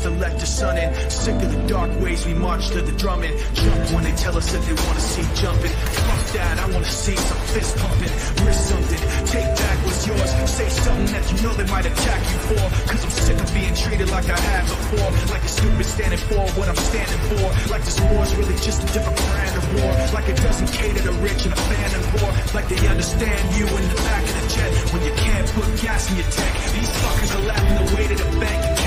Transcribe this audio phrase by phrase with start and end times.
[0.00, 0.88] to let the sun in.
[1.10, 3.34] Sick of the dark ways, we march to the drumming.
[3.54, 5.70] Jump when they tell us that they wanna see jumping.
[5.70, 8.12] Fuck that, I wanna see some fist pumping.
[8.46, 10.30] Risk something, take back what's yours.
[10.50, 12.64] Say something that you know they might attack you for.
[12.90, 15.10] Cause I'm sick of being treated like I have before.
[15.34, 17.46] Like a stupid standing for what I'm standing for.
[17.72, 19.92] Like this war's really just a different brand of war.
[20.14, 22.30] Like it doesn't cater to rich and a fan of poor.
[22.54, 26.10] Like they understand you in the back of the jet when you can't put gas
[26.10, 26.54] in your tank.
[26.76, 28.77] These fuckers are laughing the way to the bank and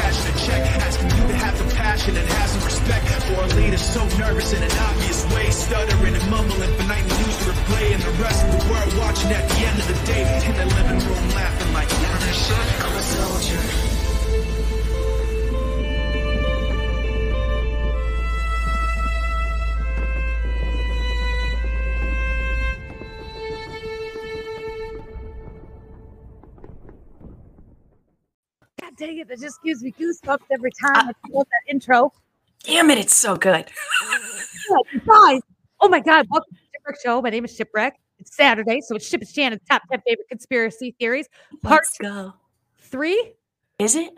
[0.45, 0.61] check.
[0.81, 4.53] Asking you to have the passion and have some respect for a leader so nervous
[4.53, 5.50] in an obvious way.
[5.50, 7.94] Stuttering and mumbling for night news to replay.
[7.94, 10.25] And the rest of the world watching at the end of the day.
[10.47, 13.91] In the living room laughing like, I'm a soldier.
[29.31, 32.11] It, just gives me goosebumps every time I feel that intro.
[32.63, 33.65] Damn it, it's so good.
[35.05, 35.41] Guys,
[35.79, 37.21] oh my God, welcome to the Shipwreck Show.
[37.21, 37.99] My name is Shipwreck.
[38.19, 41.27] It's Saturday, so it's Ship and Shannon's top 10 favorite conspiracy theories.
[41.63, 42.33] Part Let's go.
[42.77, 43.33] three.
[43.79, 44.13] Is it?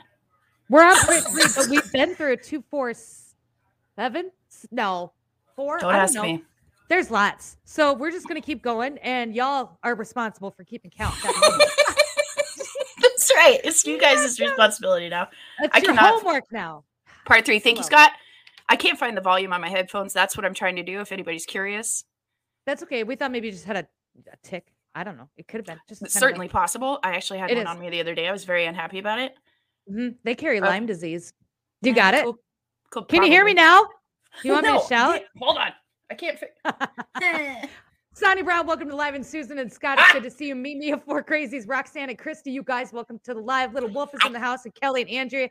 [0.70, 2.94] We're on part three, but we've been through a two, four,
[3.96, 4.32] seven.
[4.72, 5.14] No,
[5.56, 5.80] four.
[5.80, 6.24] Don't I ask know.
[6.24, 6.44] me.
[6.90, 7.58] There's lots.
[7.64, 11.16] So we're just going to keep going, and y'all are responsible for keeping count.
[13.24, 13.60] That's That's right.
[13.64, 15.30] It's you guys' responsibility now.
[15.60, 16.84] I your cannot- homework now.
[17.26, 17.60] Part three.
[17.60, 18.12] Thank you, Scott.
[18.68, 20.14] I can't find the volume on my headphones.
[20.14, 21.00] That's what I'm trying to do.
[21.02, 22.04] If anybody's curious,
[22.66, 23.04] That's okay.
[23.04, 23.88] We thought maybe you just had a,
[24.32, 24.68] a tick.
[24.96, 25.28] I don't know.
[25.38, 27.00] It could have been just it's kind of certainly possible.
[27.04, 27.70] I actually had It one is.
[27.70, 28.28] on me the other day.
[28.28, 29.34] I was very unhappy about it.
[29.92, 30.16] Mhm.
[30.24, 30.68] They carry Okay.
[30.68, 31.34] Lyme disease.
[31.82, 32.24] You Mm, got it.
[32.24, 32.40] cool-
[32.90, 33.84] cool, Can you hear me probably.
[33.84, 33.90] now?
[34.44, 35.22] You want me to shout?
[35.40, 35.72] Hold on.
[36.10, 36.40] I can't.
[36.40, 37.68] Fi-
[38.16, 39.98] Sonny Brown, welcome to Live and Susan and Scott.
[40.00, 40.04] Ah!
[40.06, 40.56] It's good to see you.
[40.56, 42.52] Meet me of Four Crazies, Roxanne and Christy.
[42.52, 43.74] You guys, welcome to the live.
[43.74, 45.50] Little Wolf is in the house, and Kelly and Andrea,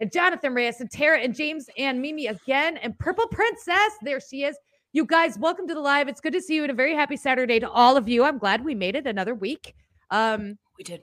[0.00, 3.92] and Jonathan Reyes, and Tara and James and Mimi again, and Purple Princess.
[4.02, 4.56] There she is.
[4.92, 6.06] You guys, welcome to the live.
[6.06, 8.22] It's good to see you, and a very happy Saturday to all of you.
[8.22, 9.74] I'm glad we made it another week.
[10.12, 11.02] Um, we did.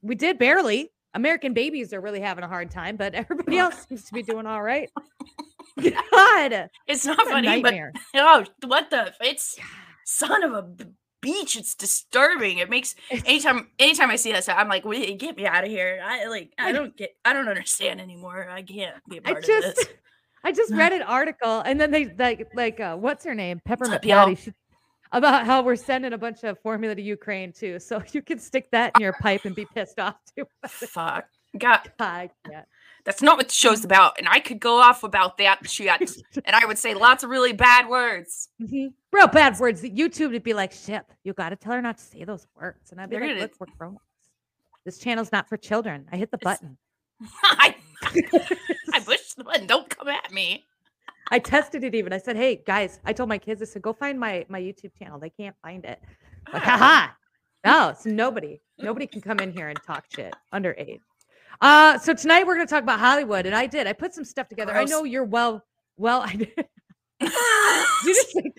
[0.00, 0.90] we did barely.
[1.12, 4.46] American babies are really having a hard time, but everybody else seems to be doing
[4.46, 4.88] all right.
[6.10, 7.92] God, It's not a funny, nightmare.
[7.92, 9.12] but oh, what the?
[9.20, 9.58] It's
[10.08, 10.62] son of a
[11.20, 11.56] beach.
[11.56, 12.58] It's disturbing.
[12.58, 15.70] It makes anytime anytime I see that stuff, I'm like, "Wait, get me out of
[15.70, 18.48] here!" I like, I I- don't get, I don't understand anymore.
[18.48, 19.86] I can't be a I part of just this.
[20.44, 23.60] I just read an article and then they like like uh, what's her name?
[23.64, 24.02] Peppermint.
[24.02, 24.34] Patty.
[24.36, 24.52] She,
[25.12, 27.78] about how we're sending a bunch of formula to Ukraine too.
[27.78, 30.44] So you can stick that in your pipe and be pissed off too.
[30.66, 31.26] Fuck.
[31.58, 32.66] God, I can't.
[33.08, 34.18] That's not what the show's about.
[34.18, 35.88] And I could go off about that shit,
[36.44, 38.50] and I would say lots of really bad words.
[38.60, 38.92] Mhm.
[39.12, 39.80] Real bad words.
[39.80, 42.46] That YouTube would be like, shit, you got to tell her not to say those
[42.54, 42.92] words.
[42.92, 43.96] And I'd be They're like, gonna- look, we're grown.
[44.84, 46.06] This channel's not for children.
[46.12, 46.76] I hit the It's- button.
[47.44, 47.74] I,
[48.92, 49.66] I pushed the button.
[49.66, 50.64] Don't come at me.
[51.30, 52.12] I tested it even.
[52.12, 54.92] I said, hey guys, I told my kids, I said, go find my my YouTube
[54.98, 55.18] channel.
[55.18, 55.98] They can't find it.
[56.52, 57.08] Like, haha.
[57.64, 58.60] No, it's nobody.
[58.78, 61.00] Nobody can come in here and talk shit underage.
[61.60, 63.86] Uh, so tonight we're gonna talk about Hollywood, and I did.
[63.86, 64.72] I put some stuff together.
[64.72, 65.64] I know you're well.
[65.96, 66.52] Well, I did.
[68.04, 68.52] You just say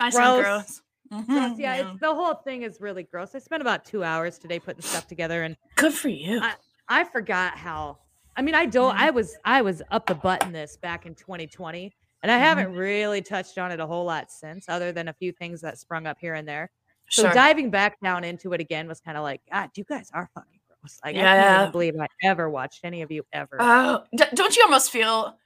[0.00, 0.42] I Gross.
[0.42, 0.82] gross.
[1.10, 1.26] gross.
[1.28, 3.34] Mhm, Yeah, it's the whole thing is really gross.
[3.34, 6.40] I spent about two hours today putting stuff together, and good for you.
[6.40, 6.54] I-
[6.88, 7.98] I forgot how.
[8.36, 8.96] I mean, I don't.
[8.96, 9.00] Mhm.
[9.00, 11.92] I was I was up the butt in this back in 2020,
[12.24, 12.40] and I Mhm.
[12.40, 15.78] haven't really touched on it a whole lot since, other than a few things that
[15.78, 16.70] sprung up here and there.
[17.08, 17.32] So sure.
[17.32, 20.59] diving back down into it again was kind of like, God, you guys are fucking
[21.04, 23.58] Like, I can't even believe I ever watched any of you ever.
[23.60, 25.38] Oh, d- don't you almost feel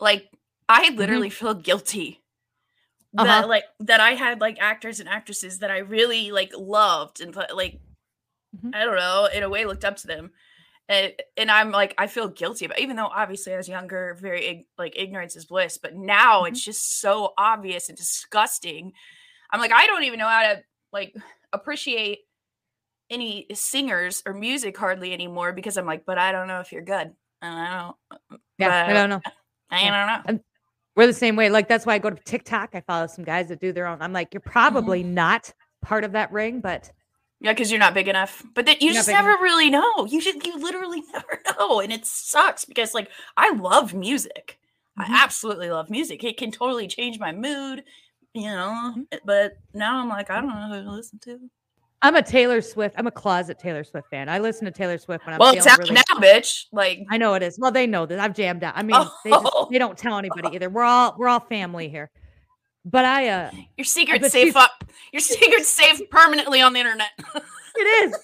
[0.00, 0.30] like
[0.68, 0.98] I Mm-hmm.
[0.98, 2.22] literally feel guilty
[3.14, 3.48] that Uh-huh.
[3.48, 7.80] like that I had like actors and actresses that I really like loved and like
[8.56, 8.74] Mhm.
[8.74, 10.32] I don't know in a way looked up to them.
[10.88, 14.68] And, and I'm like I feel guilty about even though obviously I was younger very
[14.78, 16.48] like ignorance is bliss but now Mhm.
[16.50, 18.92] it's just so obvious and disgusting.
[19.52, 20.62] I'm like I don't even know how to
[20.92, 21.14] like
[21.54, 22.20] appreciate
[23.10, 26.82] any singers or music hardly anymore because I'm like, but I don't know if you're
[26.82, 27.12] good.
[27.42, 27.82] And I
[28.30, 28.40] don't.
[28.58, 29.20] yeah, I don't know.
[29.70, 30.40] I don't know.
[30.96, 31.50] We're the same way.
[31.50, 32.70] Like that's why I go to TikTok.
[32.74, 34.00] I follow some guys that do their own.
[34.00, 36.90] I'm like, you're probably not part of that ring, but
[37.40, 38.42] Yeah, because you're not big enough.
[38.54, 39.42] But then you just never enough.
[39.42, 40.06] really know.
[40.06, 44.58] You just you literally never know, and it sucks because like I love music.
[44.98, 45.04] Mhm.
[45.10, 46.24] I absolutely love music.
[46.24, 47.84] It can totally change my mood,
[48.32, 48.94] you know.
[48.96, 49.20] Mhm.
[49.26, 51.38] But now I'm like, I don't know who to listen to.
[52.02, 52.94] I'm a Taylor Swift.
[52.98, 54.28] I'm a closet Taylor Swift fan.
[54.28, 55.94] I listen to Taylor Swift when I'm well, it's out really.
[55.94, 56.66] now, bitch.
[56.72, 57.58] Like, I know it is.
[57.58, 58.74] Well, they know that I've jammed out.
[58.76, 59.68] I mean, they just Oh.
[59.70, 60.68] they don't tell anybody either.
[60.68, 62.10] We're all we're all family here.
[62.84, 64.84] But I uh your secret's safe up.
[65.12, 67.10] Your secret's safe permanently on the internet.
[67.76, 68.16] it is.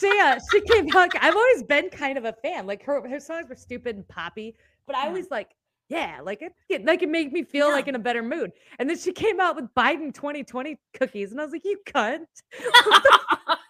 [0.00, 1.10] She uh she came out.
[1.20, 2.66] I've always been kind of a fan.
[2.66, 4.56] Like her her songs were stupid and poppy,
[4.86, 5.50] but I always like
[5.90, 7.74] yeah, like it, it like it made me feel Yeah.
[7.74, 8.52] like in a better mood.
[8.78, 12.24] And then she came out with Biden 2020 cookies, and I was like, "You cunt!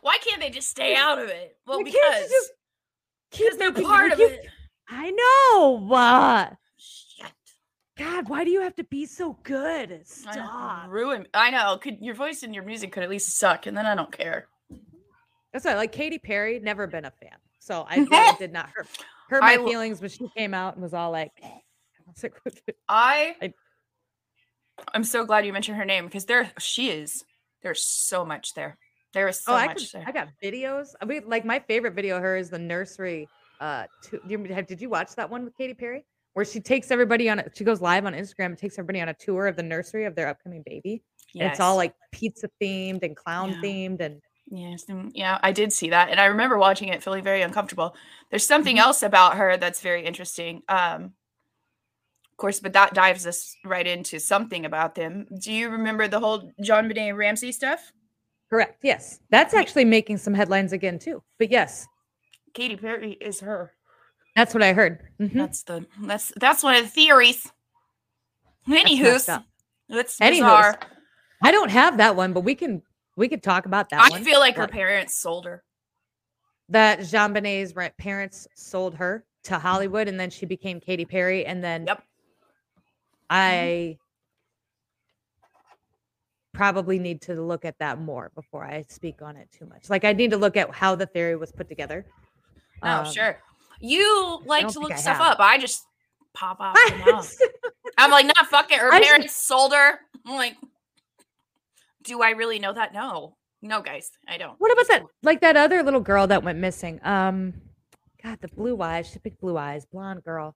[0.00, 1.56] Why can't they just stay out of it?
[1.66, 2.52] Well, Why because just
[3.30, 4.46] keep they're part of you- it.
[4.88, 5.94] I know.
[5.94, 7.26] Uh, Shit.
[7.98, 9.92] God, why do you have to be so good?
[9.92, 10.88] I Stop.
[10.88, 11.26] Ruin.
[11.34, 11.76] I know.
[11.76, 14.46] Could your voice and your music could at least suck, and then I don't care.
[15.52, 17.36] That's why, like Katy Perry, never been a fan.
[17.58, 18.86] So I did not hurt,
[19.28, 21.46] hurt my I feelings when she came out and was all like, "Eh."
[22.08, 23.54] I like, I, I-
[24.94, 27.24] I'm so glad you mentioned her name because there she is.
[27.62, 28.78] There's so much there.
[29.12, 30.04] There is so oh, I, much could, there.
[30.06, 30.88] I got videos.
[31.00, 33.28] I mean, like my favorite video of her is the nursery.
[33.60, 34.20] Uh, to,
[34.62, 36.04] did you watch that one with Katy Perry?
[36.34, 39.08] Where she takes everybody on, a, she goes live on Instagram and takes everybody on
[39.08, 41.02] a tour of the nursery of their upcoming baby.
[41.34, 43.56] And it's all like pizza themed and clown Yeah.
[43.62, 44.00] themed.
[44.00, 44.20] And
[44.50, 47.94] Yes, yeah, I did see that, and I remember watching it, feeling very uncomfortable.
[48.30, 48.80] There's something Mhm.
[48.80, 50.62] else about her that's very interesting.
[50.68, 51.12] Um,
[52.30, 55.26] of course, but that dives us right into something about them.
[55.42, 57.92] Do you remember the whole JonBenét Ramsey stuff?
[58.50, 58.78] correct.
[58.82, 59.20] Yes.
[59.28, 61.22] That's actually making some headlines again, too.
[61.38, 61.86] But yes,
[62.54, 63.74] Katy Perry is her.
[64.34, 65.00] that's what I heard.
[65.20, 65.34] Mhm.
[65.34, 67.52] That's the that's that's one of the theories.
[68.66, 69.44] messed Anywho's, up.
[69.90, 70.76] it's Anywho's.
[71.42, 72.82] I don't have that one, but we can
[73.18, 74.24] we could talk about that I one.
[74.24, 75.62] feel like her parents sold her.
[76.70, 81.86] that JonBenét's parents sold her to Hollywood, and then she became Katy Perry, and then
[81.86, 82.02] Yep.
[83.30, 83.98] I
[86.54, 89.90] probably need to look at that more before I speak on it too much.
[89.90, 92.06] Like I need to look at how the theory was put together.
[92.82, 93.38] Oh, Um, sure.
[93.80, 95.38] You like to look stuff up.
[95.40, 95.84] I just
[96.34, 97.36] pop mouth.
[97.98, 98.78] I'm like, nah, fuck it.
[98.78, 100.00] Her I parents sold her.
[100.26, 100.56] I'm like,
[102.02, 102.92] do I really know that?
[102.94, 104.54] No, no, guys, I don't.
[104.58, 105.02] what about that?
[105.22, 107.00] Like that other little girl that went missing.
[107.04, 107.54] Um,
[108.22, 109.08] God, the blue eyes.
[109.10, 110.54] She picked blue eyes, blonde girl.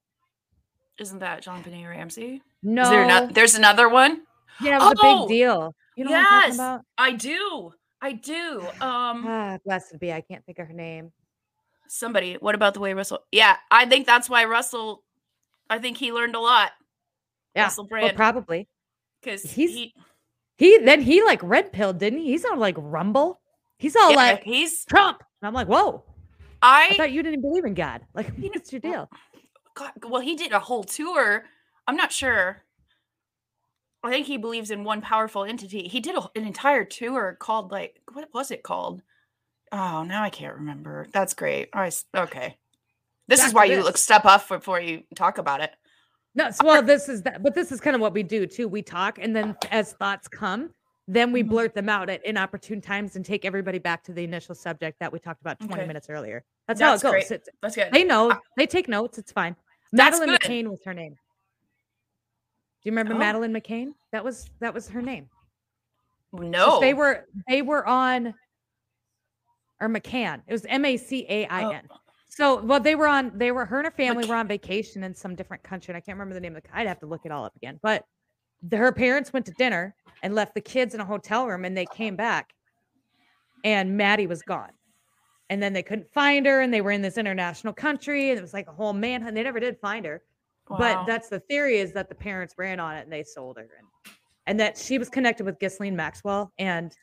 [0.98, 2.42] Isn't that JonBenét Ramsey?
[2.62, 3.34] No, Is there not?
[3.34, 4.22] There's another one.
[4.60, 5.74] yeah, it was a Oh, big deal.
[5.96, 6.54] You know what I'm talking yes.
[6.56, 6.80] about?
[6.98, 7.72] I do.
[8.00, 8.60] I do.
[8.80, 10.12] Um, Ah, blessed be.
[10.12, 11.12] I can't think of her name.
[11.88, 12.34] somebody.
[12.34, 13.20] What about the way Russell?
[13.30, 15.02] Yeah, I think that's why Russell.
[15.70, 16.72] I think he learned a lot.
[17.54, 18.68] Yeah, Russell well, Brand, probably.
[19.20, 19.94] because he's- he,
[20.62, 22.26] He then he like red pilled, didn't he?
[22.26, 23.40] He's on like Rumble.
[23.78, 24.84] He's all yeah, like he's.
[24.84, 25.20] Trump.
[25.40, 26.04] And I'm like, whoa!
[26.62, 28.02] I I thought you didn't believe in God.
[28.14, 29.10] Like, what's your deal?
[29.74, 31.42] God, well, he did a whole tour.
[31.88, 32.62] I'm not sure.
[34.04, 35.88] I think he believes in one powerful entity.
[35.88, 39.02] He did a, an entire tour called like what was it called?
[39.72, 41.08] Oh, now I can't remember.
[41.12, 41.70] That's great.
[41.74, 42.56] All right, okay.
[43.26, 45.74] This is why you look step up before you talk about it.
[46.34, 48.66] No, so, well, this is that, but this is kind of what we do too.
[48.68, 50.72] We talk, and then as thoughts come,
[51.06, 51.48] then we Mhm.
[51.48, 55.12] blurt them out at inopportune times and take everybody back to the initial subject that
[55.12, 55.86] we talked about 20 Okay.
[55.86, 56.42] minutes earlier.
[56.66, 57.22] That's, That's how it great.
[57.24, 57.30] goes.
[57.32, 57.92] It's- That's good.
[57.92, 58.32] they know.
[58.56, 59.18] They take notes.
[59.18, 59.56] It's fine.
[59.92, 60.48] That's Madeleine good.
[60.48, 61.12] McCain was her name.
[61.14, 63.18] Do you remember Oh.
[63.18, 63.94] Madeleine McCain?
[64.12, 65.28] That was that was her name.
[66.30, 68.34] So No, They were they were on
[69.80, 70.42] or McCann.
[70.46, 71.88] It was M A C A I N.
[72.34, 75.14] So well, they were on they were her and her family were on vacation in
[75.14, 75.92] some different country.
[75.92, 77.54] And I can't remember the name of the I'd have to look it all up
[77.56, 77.78] again.
[77.82, 78.06] But
[78.62, 81.76] the, her parents went to dinner and left the kids in a hotel room and
[81.76, 82.54] they came back
[83.64, 84.70] and Maddie was gone.
[85.50, 88.42] And then they couldn't find her and they were in this international country and it
[88.42, 89.34] was like a whole manhunt.
[89.34, 90.22] They never did find her.
[90.70, 90.78] Wow.
[90.78, 93.68] But that's the theory is that the parents ran on it and they sold her
[93.78, 94.14] and
[94.46, 96.96] and that she was connected with Ghislaine Maxwell and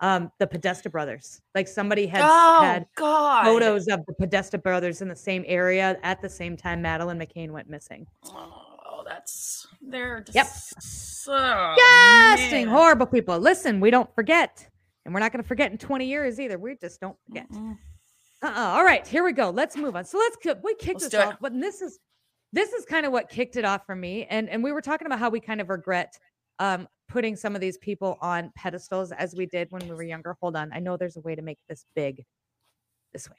[0.00, 1.40] um the Podesta brothers.
[1.54, 5.98] Like somebody had oh had God, photos of the Podesta brothers in the same area
[6.02, 8.06] at the same time Madeleine McCain went missing.
[8.24, 10.46] Oh, that's they're just Yep.
[10.46, 13.38] so Disgusting, horrible people.
[13.38, 14.68] Listen, we don't forget.
[15.04, 16.58] And we're not going to forget in 20 years either.
[16.58, 17.48] We just don't forget.
[17.50, 17.78] Mm-mm.
[18.42, 18.52] Uh-uh.
[18.76, 19.50] All right, here we go.
[19.50, 20.04] Let's move on.
[20.04, 21.98] So let's we kicked Let's this off, but this is
[22.52, 24.26] this is kind of what kicked it off for me.
[24.28, 26.18] And and we were talking about how we kind of regret
[26.58, 30.36] um putting some of these people on pedestals as we did when we were younger.
[30.40, 30.70] Hold on.
[30.72, 32.24] I know there's a way to make this big.
[33.12, 33.36] This way.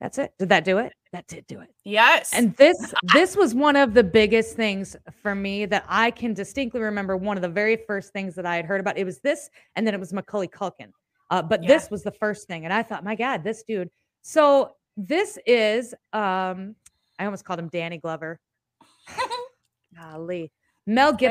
[0.00, 0.32] That's it.
[0.38, 0.92] Did that do it?
[1.12, 1.70] That did do it.
[1.84, 2.76] Yes, And this
[3.14, 7.16] this was one of the biggest things for me that I can distinctly remember.
[7.16, 9.86] One of the very first things that I had heard about it was this, and
[9.86, 10.90] then it was Macaulay Culkin.
[11.30, 11.68] Uh, but Yeah.
[11.68, 13.90] this was the first thing, and I thought, my God, this dude.
[14.22, 16.74] So this is um,
[17.18, 18.38] I almost called him Danny Glover.
[19.98, 20.52] Golly,
[20.86, 21.28] Mel Okay.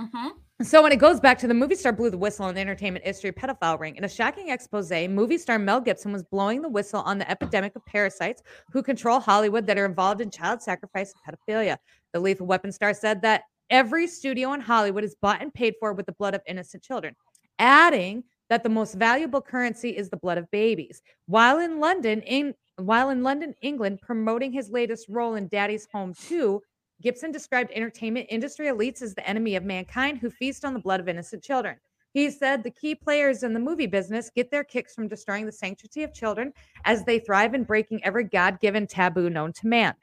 [0.00, 0.30] Mhm.
[0.62, 3.04] So when it goes back to the movie star blew the whistle on the entertainment
[3.04, 3.96] history pedophile ring.
[3.96, 7.76] In a shocking expose, movie star Mel Gibson was blowing the whistle on the epidemic
[7.76, 8.42] of parasites
[8.72, 11.76] who control Hollywood that are involved in child sacrifice and pedophilia.
[12.12, 15.92] The Lethal Weapon star said that every studio in Hollywood is bought and paid for
[15.92, 17.14] with the blood of innocent children,
[17.58, 21.02] adding that the most valuable currency is the blood of babies.
[21.26, 26.14] While in London, in while in London, England, promoting his latest role in Daddy's Home
[26.14, 26.62] 2,
[27.02, 31.00] Gibson described entertainment industry elites as the enemy of mankind who feast on the blood
[31.00, 31.76] of innocent children.
[32.12, 35.52] He said the key players in the movie business get their kicks from destroying the
[35.52, 36.52] sanctity of children
[36.84, 39.94] as they thrive in breaking every God given taboo known to man.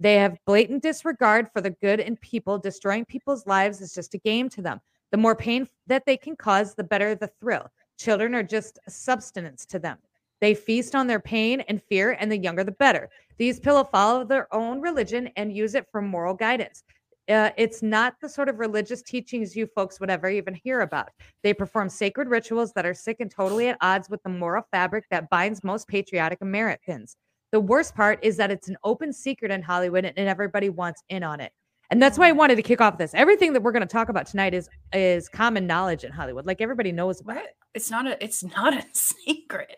[0.00, 2.58] They have blatant disregard for the good in people.
[2.58, 4.80] Destroying people's lives is just a game to them.
[5.12, 7.70] The more pain that they can cause, the better the thrill.
[7.98, 9.98] Children are just a substance to them.
[10.40, 13.08] They feast on their pain and fear, and the younger the better.
[13.38, 16.82] These people follow their own religion and use it for moral guidance.
[17.28, 21.08] Uh, it's not the sort of religious teachings you folks would ever even hear about.
[21.42, 25.04] They perform sacred rituals that are sick and totally at odds with the moral fabric
[25.10, 27.16] that binds most patriotic Americans.
[27.50, 31.22] The worst part is that it's an open secret in Hollywood and everybody wants in
[31.22, 31.52] on it.
[31.90, 33.14] And that's why I wanted to kick off this.
[33.14, 36.46] Everything that we're going to talk about tonight is is common knowledge in Hollywood.
[36.46, 37.56] Like everybody knows about it.
[37.74, 39.76] It's not a it's not a secret.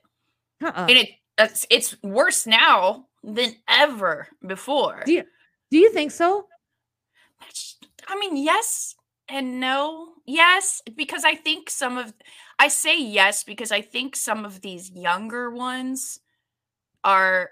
[0.65, 0.87] Uh-uh.
[0.89, 5.03] And it it's, it's worse now than ever before.
[5.05, 5.25] Do you
[5.71, 6.47] do you think so?
[8.09, 8.95] I mean, yes
[9.29, 10.13] and no.
[10.25, 12.15] Yes, because I think some of
[12.59, 16.21] I say yes because I think some of these younger ones
[17.05, 17.51] are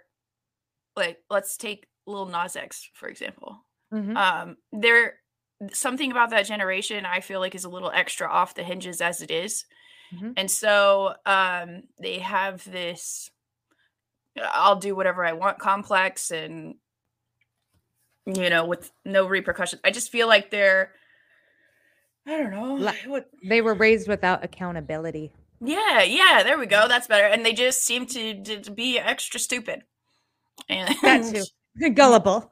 [0.97, 3.65] like let's take Lil Nas X for example.
[3.93, 4.17] Mhm.
[4.17, 5.21] Um there
[5.73, 9.23] something about that generation I feel like is a little extra off the hinges as
[9.23, 9.65] it is.
[10.13, 10.35] Mhm.
[10.37, 13.31] And so um they have this
[14.53, 16.75] I'll do whatever I want complex and
[18.27, 19.81] you know with no repercussions.
[19.85, 20.93] I just feel like they're
[22.27, 22.75] I don't know.
[22.77, 25.33] Li- what They were raised without accountability.
[25.61, 26.89] yeah, yeah, there we go.
[26.89, 27.27] That's better.
[27.27, 29.83] And they just seem to, to, to be extra stupid.
[30.71, 31.91] And That too.
[31.95, 32.51] Gullible.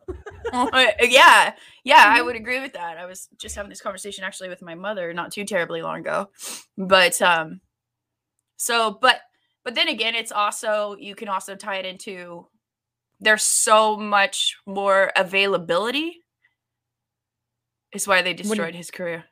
[0.53, 0.69] Uh,
[1.01, 2.25] yeah, yeah, I Mhm.
[2.27, 2.99] would agree with that.
[2.99, 6.29] I was just having this conversation actually with my mother not too terribly long ago.
[6.77, 7.61] But um
[8.59, 9.21] so but
[9.64, 12.47] but then again, it's also you can also tie it into
[13.21, 16.23] there's so much more availability
[17.92, 19.25] is why they destroyed his career.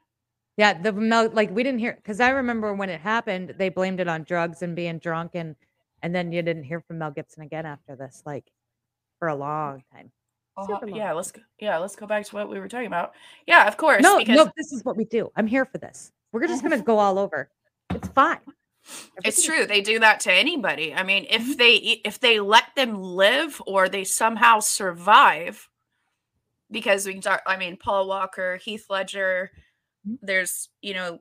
[0.57, 4.01] Yeah, the Mel like we didn't hear because I remember when it happened, they blamed
[4.01, 5.57] it on drugs and being drunk and
[6.03, 8.45] and then you didn't hear from Mel Gibson again after this, like
[9.19, 10.11] for a long time.
[10.59, 10.81] Long.
[10.83, 13.13] Oh, yeah, let's go, yeah, let's go back to what we were talking about.
[13.47, 14.03] Yeah, of course.
[14.03, 15.31] No, because no, this is what we do.
[15.37, 16.13] I'm here for this.
[16.33, 17.51] We're just gonna go all over.
[17.95, 18.41] It's fine.
[19.25, 21.57] It's true they do that to anybody i mean if Mhm.
[21.59, 25.69] they if they let them live or they somehow survive
[26.71, 29.51] because we can talk i mean paul walker heath ledger
[30.09, 30.19] Mhm.
[30.23, 31.19] there's you know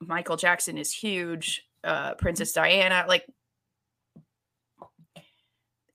[0.00, 2.18] michael jackson is huge uh Mm-hmm.
[2.18, 3.26] princess diana like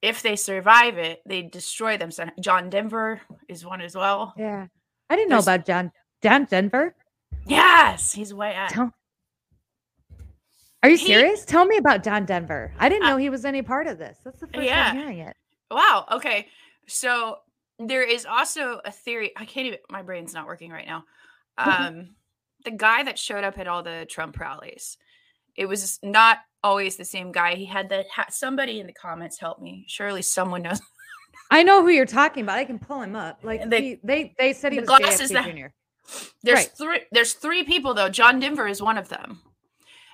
[0.02, 4.68] if they survive it they destroy them john denver is one as well Yeah.
[5.10, 5.92] I didn't know about John
[6.24, 6.96] John Denver.
[7.46, 8.94] yes he's way out Tell,
[10.84, 11.46] are you He- serious?
[11.46, 12.74] Tell me about John Denver.
[12.80, 14.18] I didn't Uh, know he was any part of this.
[14.24, 14.86] That's the first yeah.
[14.88, 15.38] time hearing it.
[15.70, 16.06] Wow.
[16.12, 16.48] Okay.
[16.88, 17.40] So
[17.80, 19.32] there is also a theory.
[19.38, 19.80] I can't even.
[19.90, 21.06] My brain's not working right now.
[21.58, 22.16] Um,
[22.64, 24.98] the guy that showed up at all the Trump rallies,
[25.56, 27.56] it was not always the same guy.
[27.56, 29.84] He had the ha- somebody in the comments help me.
[29.88, 30.80] Surely someone knows.
[31.52, 32.58] I know who you're talking about.
[32.58, 33.40] I can pull him up.
[33.44, 35.68] Like The- he, they they said he the was glasses JFK that- Jr.
[36.42, 36.72] There's Right.
[36.78, 37.00] three.
[37.12, 38.10] There's three people though.
[38.10, 39.42] John Denver is one of them.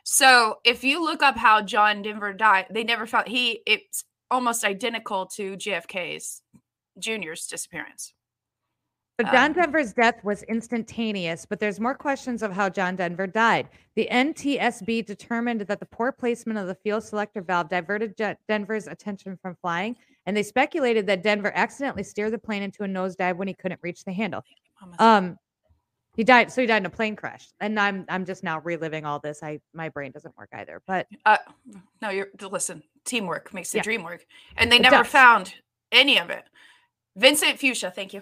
[0.09, 3.61] So if you look up how John Denver died, they never found he.
[3.65, 6.41] It's almost identical to JFK's
[6.97, 8.13] Junior's disappearance.
[9.17, 13.27] But John Um, Denver's death was instantaneous, but there's more questions of how John Denver
[13.27, 13.67] died.
[13.97, 18.87] The NTSB determined that the poor placement of the fuel selector valve diverted Je- Denver's
[18.87, 23.35] attention from flying, and they speculated that Denver accidentally steered the plane into a nosedive
[23.35, 24.41] when he couldn't reach the handle.
[24.99, 25.37] Um,
[26.17, 26.51] he died.
[26.51, 29.41] So he died in a plane crash, and I'm I'm just now reliving all this.
[29.43, 30.81] I my brain doesn't work either.
[30.85, 31.37] But Uh,
[32.01, 32.83] no, you're listen.
[33.05, 33.83] Teamwork makes the Yeah.
[33.83, 34.25] dream work,
[34.57, 35.07] and they It never does.
[35.07, 35.53] found
[35.93, 36.43] any of it.
[37.15, 38.21] Vincent Fuchsia, thank you.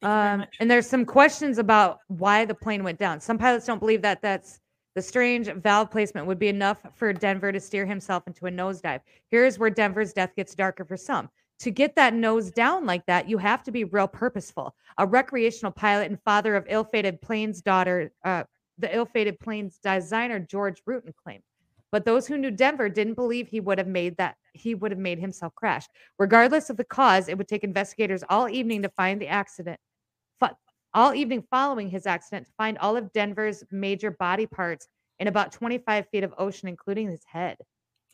[0.00, 0.56] Thank Um, much.
[0.58, 3.20] and there's some questions about why the plane went down.
[3.20, 4.58] Some pilots don't believe that that's
[4.94, 9.00] the strange valve placement would be enough for Denver to steer himself into a nosedive.
[9.30, 11.30] Here's where Denver's death gets darker for some.
[11.62, 14.74] To get that nose down like that, you have to be real purposeful.
[14.98, 18.44] A recreational pilot and father of ill-fated plane's daughter, uh,
[18.78, 21.42] the ill-fated plane's designer George Rutan claimed.
[21.90, 24.98] But those who knew Denver didn't believe he would have made that he would have
[24.98, 25.86] made himself crash.
[26.18, 29.78] Regardless of the cause, it would take investigators all evening to find the accident
[30.94, 34.88] all evening following his accident to find all of Denver's major body parts
[35.18, 37.56] in about 25 feet of ocean, including his head.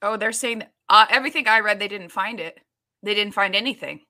[0.02, 2.61] Oh, they're saying uh, everything I read, they didn't find it.
[3.02, 4.00] They didn't find anything.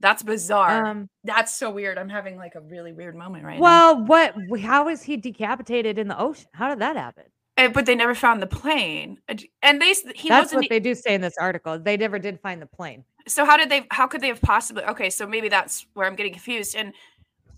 [0.00, 0.86] That's bizarre.
[0.86, 1.98] Um, That's so weird.
[1.98, 3.62] I'm having like a really weird moment right now.
[3.62, 4.34] well, what?
[4.60, 6.46] How is he decapitated in the ocean?
[6.54, 7.24] How did that happen?
[7.58, 9.18] Eh, but they never found the plane.
[9.28, 10.62] And they he That's wasn't.
[10.62, 11.78] what they do say in this article.
[11.78, 13.04] They never did find the plane.
[13.28, 13.86] so how did they?
[13.90, 14.84] How could they have possibly?
[14.84, 16.74] Okay, so maybe that's where I'm getting confused.
[16.74, 16.94] And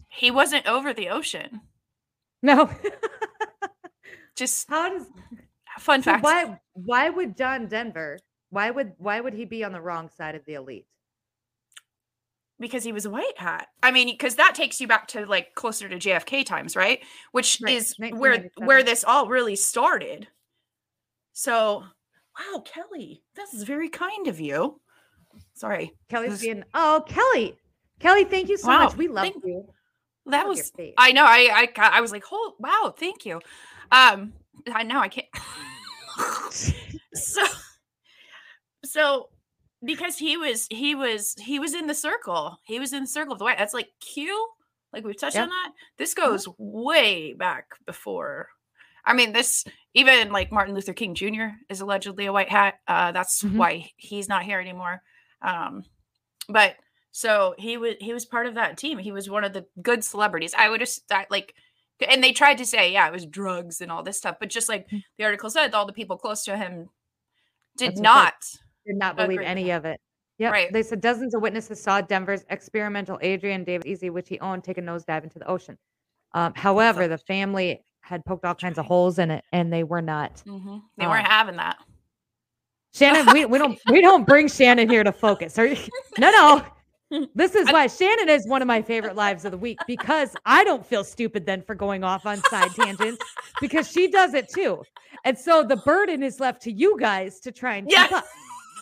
[0.08, 1.61] he wasn't over the ocean.
[2.42, 2.68] No.
[4.34, 5.06] Just How does
[5.78, 6.25] fun so fact.
[6.25, 8.18] why why would John Denver
[8.52, 10.87] why would why would he be on the wrong side of the elite?
[12.61, 13.66] because he was a white hat.
[13.82, 17.00] I mean, because that takes you back to like closer to JFK times, right?
[17.32, 20.28] Which Right, is where where this all really started.
[21.32, 21.82] So,
[22.38, 24.80] wow, Kelly, this is very kind of you.
[25.54, 27.56] Sorry, Kelly's This- being oh Kelly.
[27.99, 28.97] Kelly, thank you so Wow, much.
[28.97, 29.66] We love thank- you.
[30.26, 30.73] that Love was.
[30.99, 31.25] I know.
[31.25, 33.40] I I I was like, oh wow, thank you.
[33.90, 34.35] Um,
[34.73, 35.26] I know I can't.
[37.14, 37.44] so,
[38.92, 39.28] so
[39.84, 42.58] because he was he was he was in the circle.
[42.64, 43.58] He was in the circle of the white.
[43.58, 44.49] That's like Q.
[44.92, 45.44] Like we've touched Yeah.
[45.44, 45.72] on that.
[45.96, 46.28] This Uh-huh.
[46.30, 48.49] goes way back before.
[49.04, 51.49] I mean, this even like Martin Luther King Jr.
[51.68, 52.75] is allegedly a white hat.
[52.87, 53.56] Uh, that's Mhm.
[53.56, 55.02] why he's not here anymore.
[55.40, 55.84] Um,
[56.49, 56.76] but
[57.11, 58.99] so he was he was part of that team.
[58.99, 60.54] He was one of the good celebrities.
[60.56, 61.54] I would just like,
[62.06, 64.68] and they tried to say yeah, it was drugs and all this stuff, but just
[64.68, 65.02] like Mm.
[65.18, 66.90] the article said, all the people close to him
[67.76, 68.34] did That's not.
[68.86, 70.00] Did not believe any of it.
[70.38, 70.52] Yep.
[70.52, 70.72] Right.
[70.72, 74.78] They said dozens of witnesses saw Denver's experimental Adrian Davis Easy, which he owned, take
[74.78, 75.78] a nosedive into the ocean.
[76.32, 80.02] Um, however, the family had poked all kinds of holes in it, and they were
[80.02, 80.42] not.
[80.46, 80.82] Mhm.
[80.96, 81.78] They weren't Um, having that.
[82.95, 85.58] Shannon, we, we don't we don't bring Shannon here to focus.
[85.58, 85.76] Are you,
[86.18, 87.26] no, no.
[87.34, 90.64] This is why Shannon is one of my favorite lives of the week because I
[90.64, 93.23] don't feel stupid then for going off on side tangents
[93.60, 94.82] because she does it too.
[95.26, 98.25] And so the burden is left to you guys to try and keep up.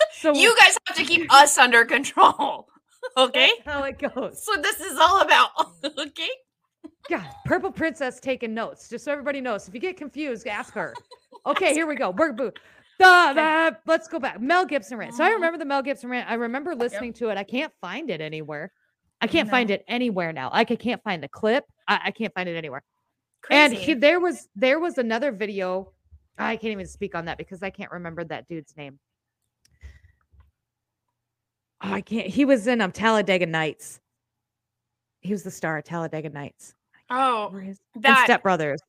[0.12, 2.66] So You guys have to keep us under control.
[3.16, 3.50] Okay.
[3.64, 4.44] that's how it goes.
[4.44, 5.50] So this is all about.
[5.98, 6.28] Okay.
[7.08, 9.66] God, Purple Princess taking notes, just so everybody knows.
[9.66, 10.94] If you get confused, ask her.
[11.46, 12.10] Okay, here we go.
[12.10, 12.52] We're boo.
[12.98, 14.40] The, the, let's go back.
[14.40, 15.14] Mel Gibson rant.
[15.14, 15.34] So I Mhm.
[15.36, 16.30] remember the Mel Gibson rant.
[16.30, 17.38] I remember listening to it.
[17.38, 18.70] I can't find it anywhere.
[19.22, 20.50] I can't find it anywhere now.
[20.50, 21.64] Like I can't find the clip.
[21.88, 22.82] I, I can't find it anywhere.
[23.50, 25.92] And he, there was there was another video.
[26.38, 28.98] I can't even speak on that because I can't remember that dude's name.
[31.82, 32.26] Oh, I can't.
[32.26, 34.00] He was in um Talladega Nights.
[35.20, 36.74] He was the star of Talladega Nights.
[37.10, 38.24] oh, Where is and that.
[38.24, 38.80] Step Brothers.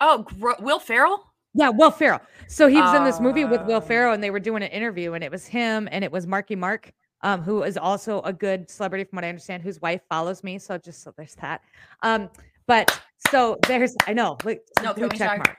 [0.00, 1.24] oh, Gro- Will Ferrell.
[1.54, 2.20] Yeah, Will Ferrell.
[2.46, 3.80] So he was in this movie with Will Oh.
[3.80, 6.54] Ferrell, and they were doing an interview, and it was him, and it was Marky
[6.54, 10.44] Mark, um, who is also a good celebrity, from what I understand, whose wife follows
[10.44, 10.58] me.
[10.58, 11.62] So just so there's that.
[12.02, 12.28] Um,
[12.66, 15.56] but so there's, I know, like, No, blue can we check mark.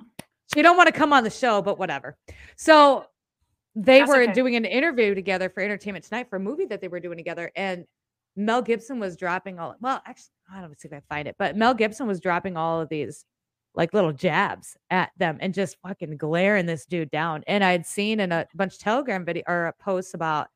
[0.54, 2.16] She don't want to come on the show, but whatever.
[2.56, 3.06] So
[3.80, 4.34] they That's were okay.
[4.34, 7.50] doing an interview together for Entertainment Tonight for a movie that they were doing together,
[7.56, 7.86] and
[8.36, 9.76] Mel Gibson was dropping all.
[9.80, 12.82] Well, actually, I don't see if I find it, but Mel Gibson was dropping all
[12.82, 13.26] of these
[13.76, 17.44] like little jabs at them and just fucking glaring this dude down.
[17.48, 20.48] And I'd seen in a bunch of Telegram video or posts about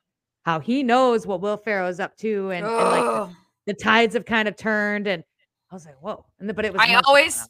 [0.46, 3.36] how he knows what Will Ferrell is up to, and, and like the,
[3.68, 5.08] the tides have kind of turned.
[5.08, 5.24] And
[5.72, 6.26] I was like, whoa!
[6.40, 7.48] And the, but it was I always-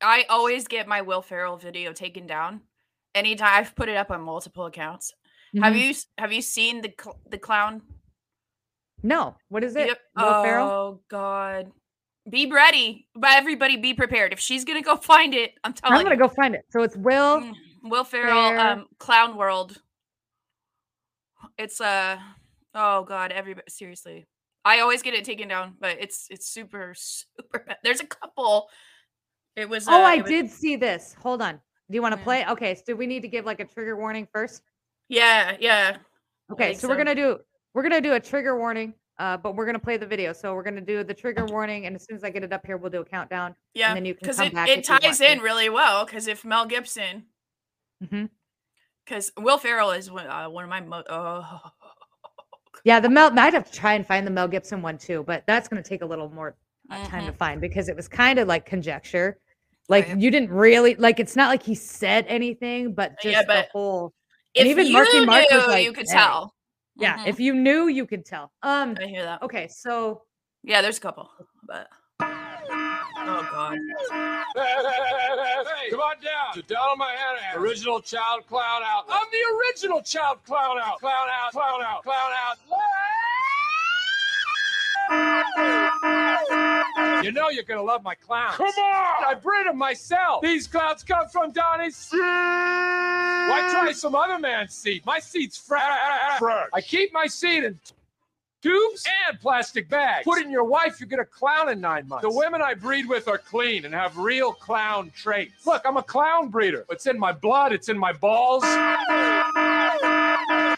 [0.00, 2.60] I always get my Will Ferrell video taken down.
[3.18, 5.12] Anytime I've put it up on multiple accounts.
[5.62, 5.80] Have Mhm.
[5.88, 7.82] you have you seen the cl- the clown?
[9.02, 9.88] No, what is it?
[9.88, 10.00] Yep.
[10.16, 10.68] Will Ferrell?
[10.70, 11.72] Oh God.
[12.28, 13.08] Be ready.
[13.14, 14.32] But everybody be prepared.
[14.32, 16.20] If she's gonna go find it, I'm telling I'm gonna you.
[16.20, 16.64] go find it.
[16.70, 17.40] So it's Will.
[17.40, 17.54] Mm,
[17.84, 18.60] Will Ferrell, Fair.
[18.60, 19.80] um, Clown World.
[21.56, 22.18] It's uh
[22.74, 24.26] oh god, everybody seriously.
[24.64, 27.78] I always get it taken down, but it's it's super super bad.
[27.82, 28.68] There's a couple.
[29.56, 31.14] It was Oh, uh, I was- did see this.
[31.22, 31.60] Hold on.
[31.90, 32.24] Do you want to Yeah.
[32.24, 32.46] play?
[32.46, 34.62] Okay, so do we need to give like a trigger warning first?
[35.08, 35.96] Yeah, yeah.
[36.52, 37.38] Okay, think so, we're gonna do
[37.74, 40.32] we're gonna do a trigger warning, uh, but we're gonna play the video.
[40.32, 42.66] So we're gonna do the trigger warning, and as soon as I get it up
[42.66, 43.54] here, we'll do a countdown.
[43.74, 43.88] Yeah.
[43.88, 45.32] and then you can Because come it, back it if you want ties to.
[45.32, 46.04] in really well.
[46.04, 47.24] Because if Mel Gibson,
[48.00, 51.60] because Will Ferrell is one, uh, one of my mo- oh
[52.84, 53.36] Yeah, the Mel.
[53.38, 56.02] I'd have to try and find the Mel Gibson one too, but that's gonna take
[56.02, 56.56] a little more
[56.90, 57.36] uh, time to Mhm.
[57.36, 59.38] find because it was kind of like conjecture.
[59.88, 60.18] Like Right.
[60.18, 61.18] you didn't really like.
[61.18, 64.12] It's not like he said anything, but just Yeah, the whole.
[64.54, 66.54] If And even you Marky Mark was knew, like, you could "Hey." tell.
[66.96, 67.26] Yeah, Mhm.
[67.28, 68.52] if you knew, you could tell.
[68.62, 68.96] Um.
[69.00, 69.42] I hear that.
[69.42, 70.22] Okay, so
[70.64, 71.30] Yeah, there's a couple,
[71.62, 71.88] but
[72.20, 73.78] oh god.
[74.56, 76.52] Hey, come on down.
[76.54, 77.56] Sit down on my hand.
[77.56, 79.04] Original child clown out.
[79.08, 80.98] I'm the original child clown out.
[80.98, 82.58] Clown out, clown out, clown out.
[87.22, 88.56] You know you're gonna love my clowns.
[88.56, 89.24] Come on!
[89.24, 90.42] I breed them myself.
[90.42, 92.20] These clowns come from Donnie's seed.
[92.20, 95.04] Why try some other man's seed?
[95.06, 95.82] My seed's fresh.
[95.84, 96.68] Ah, ah, ah, fresh.
[96.72, 97.78] I keep my seed in
[98.62, 100.24] tubes and plastic bags.
[100.24, 102.22] Put in your wife, you get a clown in nine months.
[102.22, 105.66] The women I breed with are clean and have real clown traits.
[105.66, 106.84] Look, I'm a clown breeder.
[106.90, 108.64] It's in my blood, it's in my balls.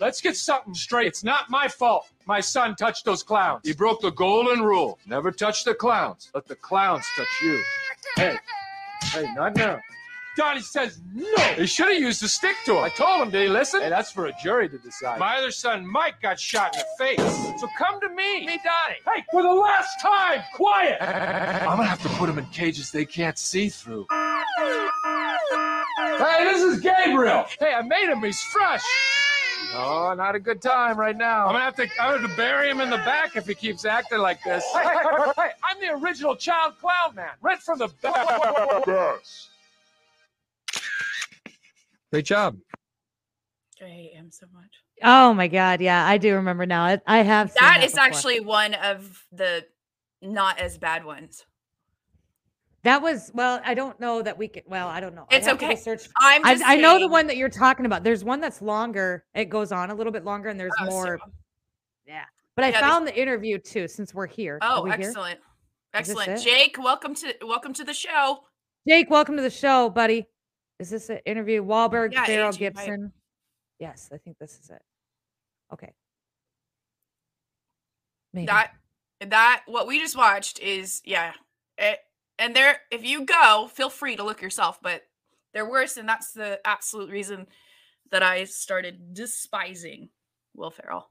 [0.00, 1.08] Let's get something straight.
[1.08, 2.08] It's not my fault.
[2.24, 3.60] My son touched those clowns.
[3.64, 4.98] He broke the golden rule.
[5.06, 6.30] Never touch the clowns.
[6.34, 7.62] Let the clowns touch you.
[8.16, 8.38] Hey,
[9.02, 9.78] hey, not now.
[10.36, 11.36] Donnie says no.
[11.56, 12.84] He should have used a stick to him.
[12.84, 13.30] I told him.
[13.30, 13.82] Did he listen?
[13.82, 15.18] Hey, that's for a jury to decide.
[15.18, 17.60] My other son, Mike, got shot in the face.
[17.60, 18.46] So come to me.
[18.46, 19.00] Me, Donnie.
[19.14, 20.96] Hey, for the last time, quiet.
[21.02, 24.06] I'm gonna have to put them in cages they can't see through.
[25.98, 27.44] Hey, this is Gabriel.
[27.58, 28.22] Hey, I made him.
[28.22, 28.82] He's fresh.
[29.72, 31.46] Oh, not a good time right now.
[31.46, 33.54] I'm gonna have to, I'm gonna have to bury him in the back if he
[33.54, 34.64] keeps acting like this.
[34.72, 38.85] Hey, hey, hey, hey, I'm the original child clown man, right from the back.
[38.87, 39.48] Best.
[42.12, 42.56] Great job.
[43.83, 44.70] I hate him so much.
[45.02, 46.85] Oh my god, yeah, I do remember now.
[46.85, 48.04] I, I have seen That is before.
[48.04, 49.64] actually one of the
[50.20, 51.44] not as bad ones.
[52.82, 53.60] That was well.
[53.64, 54.62] I don't know that we could.
[54.66, 55.26] Well, I don't know.
[55.30, 55.80] It's have to go okay.
[55.80, 56.08] Search.
[56.16, 58.04] I'm I, I know the one that you're talking about.
[58.04, 59.24] There's one that's longer.
[59.34, 61.20] It goes on a little bit longer, and there's Oh, so- more.
[62.06, 62.24] Yeah,
[62.56, 63.86] but I Yeah, there's- found the interview too.
[63.86, 64.58] Since we're here.
[64.62, 65.38] Oh, we excellent.
[65.92, 66.40] This Excellent.
[66.40, 68.44] Jake, welcome to welcome to the show.
[68.88, 70.26] Jake, welcome to the show, buddy.
[70.78, 71.62] Is this an interview?
[71.62, 72.58] Wahlberg, Yeah, Daryl AG, right.
[72.58, 73.12] Gibson.
[73.78, 74.80] Yes, I think this is it.
[75.72, 75.92] Okay.
[78.32, 78.46] Maybe.
[78.46, 78.72] That
[79.20, 81.32] that what we just watched is yeah.
[81.76, 81.98] It,
[82.40, 85.03] and there if you go, feel free to look yourself, but
[85.53, 87.46] they're worse and that's the absolute reason
[88.11, 90.09] that I started despising
[90.57, 91.09] Will Ferrell.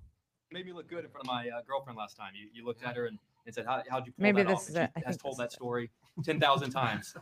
[0.52, 2.32] made me look good in front of my uh, girlfriend last time.
[2.36, 4.56] You, you looked at her and, and said, How, How'd you pull Maybe that this
[4.63, 4.70] off?
[4.70, 4.92] is And it.
[4.98, 5.58] She has told that that is it.
[5.58, 5.89] story
[6.26, 7.13] 10,000 times.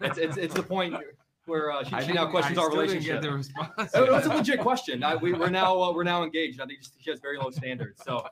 [0.00, 0.94] It's, it's, it's the point
[1.46, 3.22] where uh, she, she think now I questions our still didn't relationship.
[3.22, 3.94] Get the response.
[3.94, 5.02] It was a legit question.
[5.02, 6.60] I, we, we're now uh, we're now engaged.
[6.60, 8.02] I think she has very low standards.
[8.04, 8.26] So,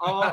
[0.00, 0.32] uh,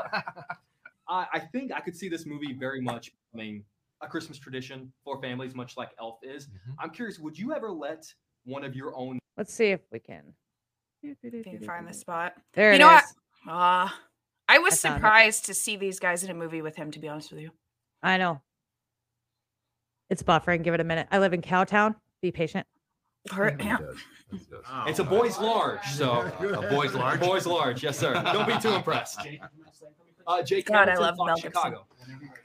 [1.08, 3.64] I, I think I could see this movie very much becoming
[4.00, 6.46] a Christmas tradition for families, much like Elf is.
[6.48, 6.74] Mhm.
[6.78, 8.04] I'm curious, would you ever let
[8.44, 10.34] one of your own Let's see if we can.
[11.02, 12.34] You can find the spot.
[12.54, 13.04] There You it know what?
[13.04, 13.14] is.
[13.48, 13.88] Uh
[14.50, 14.98] I was I found it.
[14.98, 17.50] surprised to see these guys in a movie with him, to be honest with you.
[18.02, 18.40] I know.
[20.10, 20.62] It's buffering.
[20.62, 21.06] Give it a minute.
[21.10, 21.94] I live in Cowtown.
[22.22, 22.66] Be patient.
[23.36, 23.78] Or- yeah.
[24.70, 27.18] Oh, It's a boys large, so A boys large?
[27.18, 27.82] boys large.
[27.82, 28.12] Yes, sir.
[28.12, 29.18] Don't be too impressed.
[30.28, 31.52] Uh, Jake God, I love Fox Mel Gibson.
[31.52, 31.86] Chicago.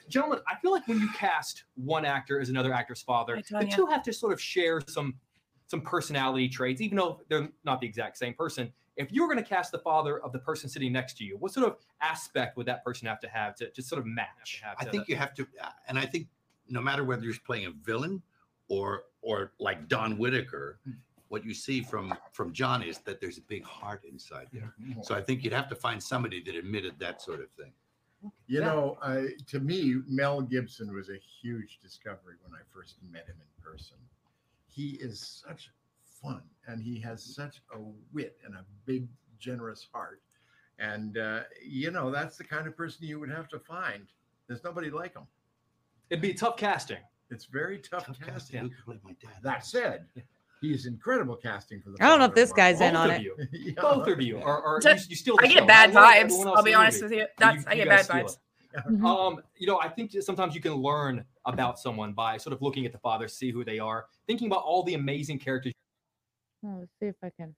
[0.08, 3.70] Gentlemen, I feel like when you cast one actor as another actor's father, Hi, the
[3.70, 5.16] two have to sort of share some
[5.68, 8.72] some personality traits, even though they're not the exact same person.
[8.96, 11.36] If you were going to cast the father of the person sitting next to you,
[11.38, 14.62] what sort of aspect would that person have to have to, to sort of match?
[14.64, 16.28] Have I to- think you have to, uh, and I think
[16.70, 18.22] no matter whether you're playing a villain
[18.70, 20.80] or or like Don Whitaker,
[21.34, 24.76] what you see from from John is that there's a big heart inside there.
[25.02, 27.74] So I think you'd have to find somebody that admitted that sort of thing.
[28.46, 33.26] You know, I, to me, Mel Gibson was a huge discovery when I first met
[33.26, 33.98] him in person.
[34.68, 35.72] He is such
[36.22, 37.80] fun and he has such a
[38.14, 39.08] wit and a big,
[39.40, 40.22] generous heart.
[40.78, 44.06] And, uh, you know, that's the kind of person you would have to find.
[44.48, 45.26] There's nobody like him.
[46.12, 47.04] it'd be tough casting.
[47.32, 48.70] It's very tough, Tough casting.
[48.70, 48.76] casting.
[48.86, 49.42] Who my dad?
[49.42, 50.06] That said,
[50.64, 51.98] he's incredible casting for the.
[52.02, 53.22] I don't know if this guy's our- in on it.
[53.22, 53.74] you, Yeah.
[53.82, 55.36] both of you, are, are So- you, you steal.
[55.40, 55.66] I get show.
[55.68, 56.46] bad love vibes.
[56.56, 57.16] I'll be honest movie.
[57.18, 57.28] with you.
[57.38, 58.34] That's you- I get bad vibes.
[58.34, 58.38] it.
[58.90, 59.06] Mhm.
[59.06, 62.88] Um, you know, I think sometimes you can learn about someone by sort of looking
[62.88, 65.74] at the father, see who they are, thinking about all the amazing characters.
[66.66, 67.54] Oh, let's see if I can.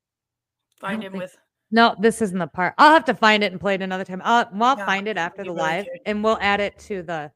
[0.82, 1.38] Find don't him think- with
[1.72, 2.74] No, this isn't the part.
[2.78, 4.22] I'll have to find it and play it another time.
[4.26, 6.02] I'll, well, I'll Yeah, find it after the really live, should.
[6.06, 7.32] and we'll add it to the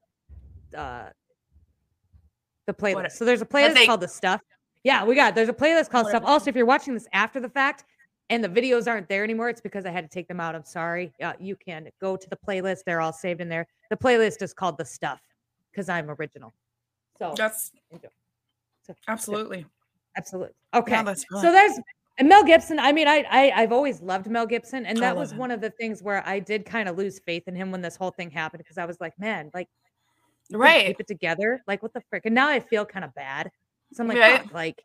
[0.78, 1.10] uh
[2.68, 2.94] the playlist.
[2.96, 4.42] What- so there's a playlist think- called the stuff.
[4.84, 5.36] Yeah, we got.
[5.36, 6.24] There's a playlist called stuff.
[6.26, 7.84] Also, if you're watching this after the fact
[8.30, 10.56] and the videos aren't there anymore, it's because I had to take them out.
[10.56, 11.12] I'm sorry.
[11.22, 12.84] Uh, you can go to the playlist.
[12.86, 13.68] They're all saved in there.
[13.90, 15.20] The playlist is called the stuff
[15.72, 16.54] because I'm original.
[17.18, 17.72] So that's.
[18.84, 19.66] So, absolutely.
[20.18, 20.92] absolutely okay.
[20.94, 21.80] Yeah, So there's
[22.18, 22.80] and Mel Gibson.
[22.80, 25.38] I mean, I, I I've always loved Mel Gibson, and that was him.
[25.38, 27.96] one of the things where I did kind of lose faith in him when this
[27.96, 29.68] whole thing happened because I was like, man, like,
[30.52, 30.88] Right.
[30.88, 31.62] keep it together.
[31.68, 32.24] Like, what the frick?
[32.26, 33.52] And now I feel kind of bad.
[33.94, 34.42] So I'm like, Right.
[34.42, 34.84] fuck, like,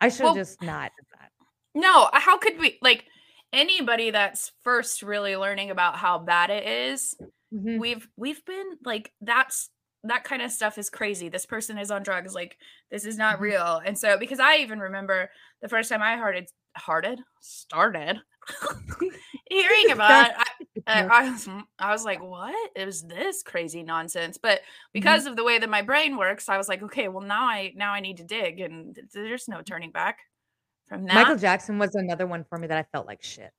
[0.00, 1.30] I should Well, just not that.
[1.74, 3.06] No, how could we like
[3.52, 7.16] anybody that's first really learning about how bad it is?
[7.52, 7.78] Mhm.
[7.78, 9.70] We've we've been like that's
[10.04, 11.28] that kind of stuff is crazy.
[11.28, 12.34] This person is on drugs.
[12.34, 12.56] Like
[12.90, 13.40] this is not Mhm.
[13.40, 13.80] real.
[13.84, 18.20] And so because I even remember the first time I hearted hearted started
[19.50, 20.44] hearing about I,
[20.86, 21.10] I, Yep.
[21.10, 24.38] I was I was like, what is this crazy nonsense?
[24.38, 24.92] But Mm-hmm.
[24.92, 27.72] because of the way that my brain works, I was like, okay, well now I
[27.76, 30.18] now I need to dig, and there's no turning back
[30.86, 31.14] from that.
[31.14, 33.50] Michael Jackson was another one for me that I felt like shit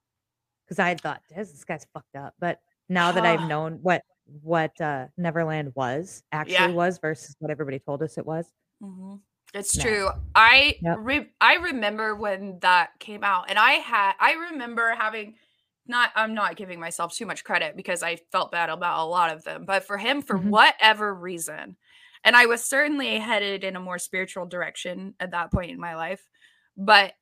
[0.66, 2.34] because I had thought this, this guy's fucked up.
[2.40, 4.04] But now that I've known what
[4.42, 6.68] what uh, Neverland was actually Yeah.
[6.68, 8.46] was versus what everybody told us it was,
[8.84, 9.20] Mhm.
[9.54, 9.84] It's No.
[9.84, 10.10] true.
[10.36, 10.98] I Yep.
[11.00, 15.36] re- I remember when that came out, and I had I remember having
[15.90, 19.34] not I'm not giving myself too much credit because I felt bad about a lot
[19.36, 20.50] of them, but for him, for Mhm.
[20.50, 21.76] whatever reason,
[22.24, 25.96] and I was certainly headed in a more spiritual direction at that point in my
[25.96, 26.28] life,
[26.78, 27.14] but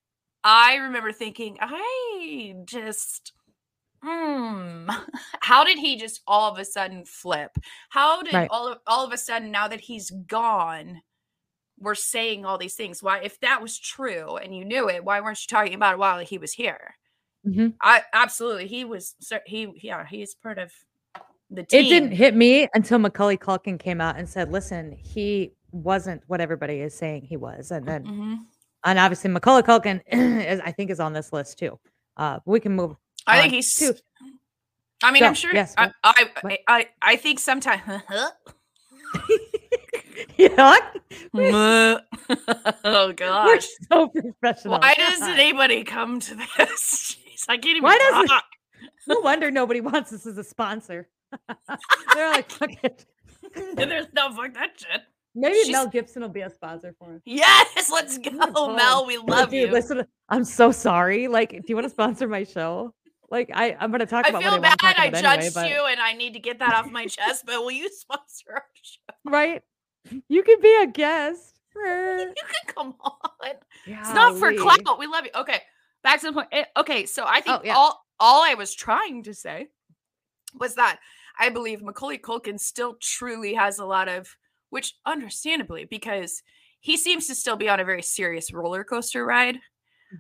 [0.44, 3.34] I remember thinking, I just.
[4.04, 4.90] Hmm.
[5.42, 7.58] How did he just all of a sudden flip?
[7.90, 8.48] How did Right.
[8.52, 11.02] all of, all of a sudden now that he's gone,
[11.80, 13.02] we're saying all these things.
[13.04, 15.98] Why, if that was true and you knew it, why weren't you talking about it
[16.00, 16.96] while he was here?
[17.46, 17.74] Mhm.
[17.82, 20.72] I absolutely he was he yeah he's part of
[21.50, 21.80] the team.
[21.80, 26.42] it didn't hit me until Macaulay Culkin came out and said, "Listen, he wasn't what
[26.42, 28.38] everybody is saying he was," and then Mhm.
[28.84, 31.80] and obviously Macaulay Culkin is I think is on this list too.
[32.18, 32.96] Uh, we can move.
[33.28, 33.74] I think he's.
[33.76, 33.96] to-
[35.04, 35.54] I mean, Go, I'm sure.
[35.54, 35.96] yes, I, what-
[36.44, 36.58] I.
[36.68, 37.82] I I think sometimes.
[40.38, 40.76] yeah,
[41.34, 42.00] oh
[43.08, 43.68] we're gosh.
[43.92, 44.80] so professional.
[44.80, 47.18] Why does anybody come to this?
[47.48, 48.44] I can't even Why does talk.
[49.08, 51.08] No wonder nobody wants us as a sponsor.
[52.14, 53.06] They're like, fuck it.
[53.76, 55.02] There's no fuck that shit.
[55.34, 57.22] Maybe She's- Mel Gibson will be a sponsor for us.
[57.26, 59.06] Yes, let's go, Oh Mel.
[59.06, 59.74] We love dude, you.
[59.74, 61.28] Listen, I'm so sorry.
[61.28, 62.94] Like, do you want to sponsor my show?
[63.30, 64.76] Like, I, I'm going to talk I about feel I bad.
[64.82, 67.44] I judged anyway, you, and I need to get that off my chest.
[67.46, 69.14] But will you sponsor our show?
[69.26, 69.62] right?
[70.30, 71.60] You can be a guest.
[71.76, 73.52] You can come on.
[73.86, 74.82] It's not for Golly.
[74.82, 74.98] clout.
[75.00, 75.32] We love you.
[75.36, 75.62] Okay,
[76.04, 76.48] back to the point.
[76.52, 77.76] Eh, Okay, so I think Oh, yeah.
[77.76, 79.68] all all I was trying to say
[80.56, 81.00] was that
[81.40, 84.36] I believe Macaulay Culkin still truly has a lot of,
[84.70, 86.42] which understandably because
[86.80, 89.60] he seems to still be on a very serious roller coaster ride.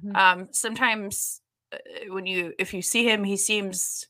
[0.03, 0.15] Mhm.
[0.15, 1.77] Um, sometimes uh,
[2.09, 4.05] when you if you see him, he seems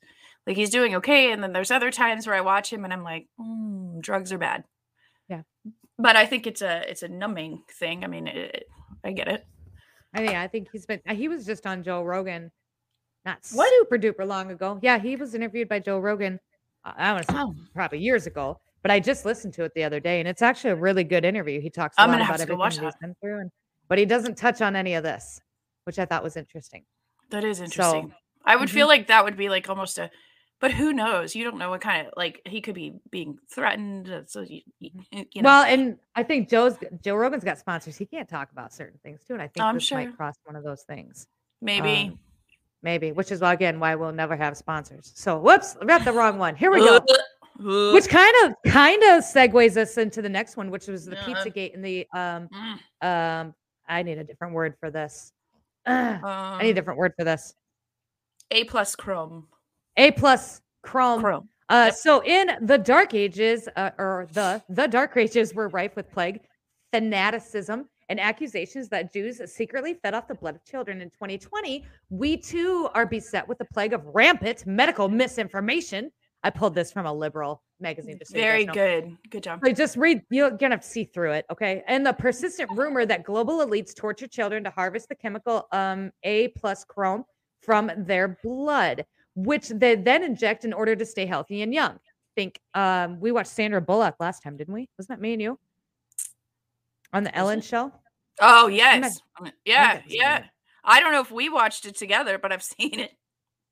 [0.46, 3.04] like he's doing okay, and then there's other times where I watch him and I'm
[3.04, 4.64] like, mm, drugs are bad.
[5.30, 5.42] Yeah.
[6.00, 8.04] but I think it's a it's a numbing thing.
[8.04, 8.66] I mean, it,
[9.04, 9.46] I get it.
[10.18, 12.52] I mean, I think he's been, he was just on Joe Rogan
[13.26, 13.70] not What?
[13.82, 14.80] super duper long ago.
[14.82, 16.40] Yeah, he was interviewed by Joe Rogan,
[16.84, 17.54] uh, I want to say Oh.
[17.74, 20.72] probably years ago, but I just listened to it the other day and it's actually
[20.72, 21.62] a really good interview.
[21.62, 23.52] He talks a I'm lot about have to go everything he's been through, and,
[23.90, 25.40] but he doesn't touch on any of this,
[25.84, 26.84] which I thought was interesting.
[27.30, 28.10] That is interesting.
[28.10, 28.16] So-.
[28.46, 28.74] I would Mhm.
[28.74, 30.10] feel like that would be like almost a,
[30.60, 31.36] but who knows?
[31.36, 34.10] You don't know what kind of like he could be being threatened.
[34.10, 35.50] uh, So you, you, you know.
[35.50, 37.98] Well, and I think Joe's Joe Rogan's got sponsors.
[37.98, 39.98] He can't talk about certain things too, and I think I'm this sure.
[40.00, 41.28] might cross one of those things.
[41.62, 42.10] maybe.
[42.10, 42.20] um,
[42.84, 45.12] Maybe, which is why again why we'll never have sponsors.
[45.16, 46.56] So, whoops, we got the wrong one.
[46.56, 47.00] Here we go.
[47.60, 51.16] Uh, which kind of kind of segues us into the next one, which was the
[51.16, 51.24] Yeah.
[51.24, 53.56] Pizzagate and the um mm, um.
[53.90, 55.34] I need a different word for this.
[55.88, 57.56] Ugh, I need a um, different word for this.
[58.52, 59.48] A plus Chrome.
[59.98, 61.22] A plus Chrome.
[61.22, 61.50] Chrome.
[61.70, 61.96] Uh, Yep.
[61.96, 66.40] so in the Dark Ages, uh, or the the Dark Ages were rife with plague,
[66.94, 71.02] fanaticism, and accusations that Jews secretly fed off the blood of children.
[71.02, 76.10] In 2020, we too are beset with the plague of rampant medical misinformation.
[76.44, 78.20] I pulled this from a liberal magazine.
[78.24, 79.18] So Very good.
[79.30, 79.60] Good job.
[79.66, 81.84] So just read, you're gonna see through it, okay?
[81.88, 86.50] And the persistent rumor that global elites torture children to harvest the chemical um, A
[86.50, 87.26] plus chrome
[87.62, 89.04] from their blood,
[89.38, 92.00] which they then inject in order to stay healthy and young.
[92.36, 94.90] Think um, we watched Sandra Bullock last time, didn't we?
[94.98, 95.60] Wasn't that me and you
[97.14, 97.92] on the Ellen show?
[98.42, 99.22] Oh yes.
[99.64, 100.44] Yeah, yeah.
[100.84, 103.12] I don't know if we watched it together, but I've seen it.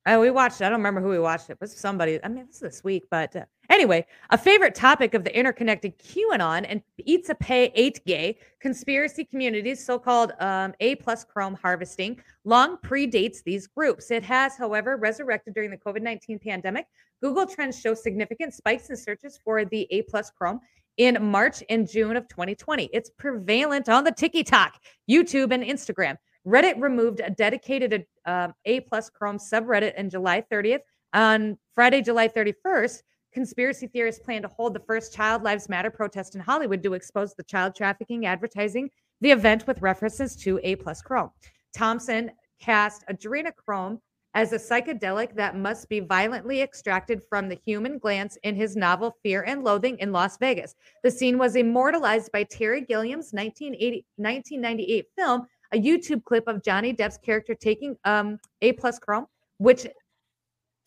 [0.08, 0.62] Oh, we watched.
[0.62, 0.66] it.
[0.66, 1.58] I don't remember who we watched it.
[1.60, 2.20] Was somebody.
[2.24, 5.98] I mean, this is this week, but uh, anyway, a favorite topic of the interconnected
[5.98, 12.20] QAnon and Eats a Pay Eight Gay conspiracy communities, so-called um, A plus Chrome harvesting,
[12.44, 14.12] long predates these groups.
[14.12, 16.86] It has, however, resurrected during the COVID nineteen pandemic.
[17.24, 20.60] Google Trends show significant spikes in searches for the A plus Chrome
[20.98, 22.90] in March and June of 2020.
[22.94, 24.76] It's prevalent on the TikTok,
[25.10, 26.18] YouTube, and Instagram.
[26.46, 30.82] Reddit removed a dedicated um, A plus Chrome subreddit on July 30th.
[31.14, 33.02] On Friday, July 31st,
[33.34, 37.34] conspiracy theorists plan to hold the first Child Lives Matter protest in Hollywood to expose
[37.34, 38.90] the child trafficking advertising
[39.22, 41.32] the event with references to A plus Chrome.
[41.74, 44.00] Thompson cast adrenochrome
[44.36, 49.16] as a psychedelic that must be violently extracted from the human glance in his novel
[49.24, 50.76] Fear and Loathing in Las Vegas.
[51.04, 56.94] The scene was immortalized by Terry Gilliam's 1980, 1998 film, a YouTube clip of Johnny
[56.94, 59.86] Depp's character taking um, A plus Chrome, which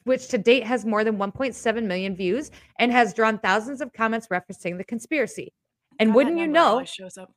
[0.04, 4.28] which to date has more than 1.7 million views and has drawn thousands of comments
[4.28, 5.52] referencing the conspiracy.
[6.00, 7.30] And God, wouldn't you know, shows up.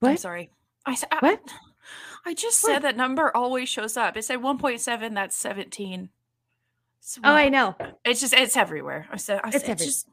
[0.00, 0.10] What?
[0.10, 0.50] I'm sorry.
[0.84, 1.40] I said What?
[2.24, 2.72] I just What?
[2.72, 4.16] said that number always shows up.
[4.16, 5.14] It said 1.7.
[5.14, 6.08] That's 17.
[6.98, 7.76] It's oh, I know.
[8.04, 9.06] It's just it's everywhere.
[9.12, 10.08] I said I It's said every- just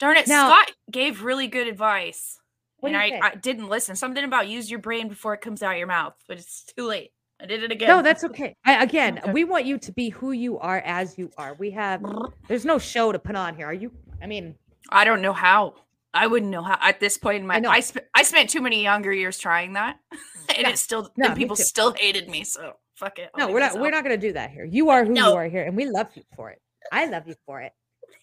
[0.00, 0.26] darn it.
[0.26, 2.39] Now- Scott gave really good advice,
[2.80, 3.20] What and I.
[3.22, 3.94] I didn't listen.
[3.96, 7.12] Something about use your brain before it comes out your mouth, but it's too late.
[7.42, 7.88] I did it again.
[7.88, 8.54] No, that's okay.
[8.64, 9.32] I, again, Okay.
[9.32, 11.54] we want you to be who you are as you are.
[11.54, 12.02] We have,
[12.48, 13.66] there's no show to put on here.
[13.66, 13.92] Are you?
[14.22, 14.56] I mean,
[14.90, 15.74] I don't know how.
[16.12, 17.54] I wouldn't know how at this point in my.
[17.54, 17.70] I I, know.
[17.70, 19.96] I, sp- I spent too many younger years trying that,
[20.48, 20.70] and Yeah.
[20.70, 22.44] it still No, and people still hated me.
[22.44, 23.30] So fuck it.
[23.34, 23.78] I'll no, we're not.
[23.80, 24.64] We're not going to do that here.
[24.64, 25.30] You are who No.
[25.30, 26.60] you are here, and we love you for it.
[26.92, 27.72] I love you for it.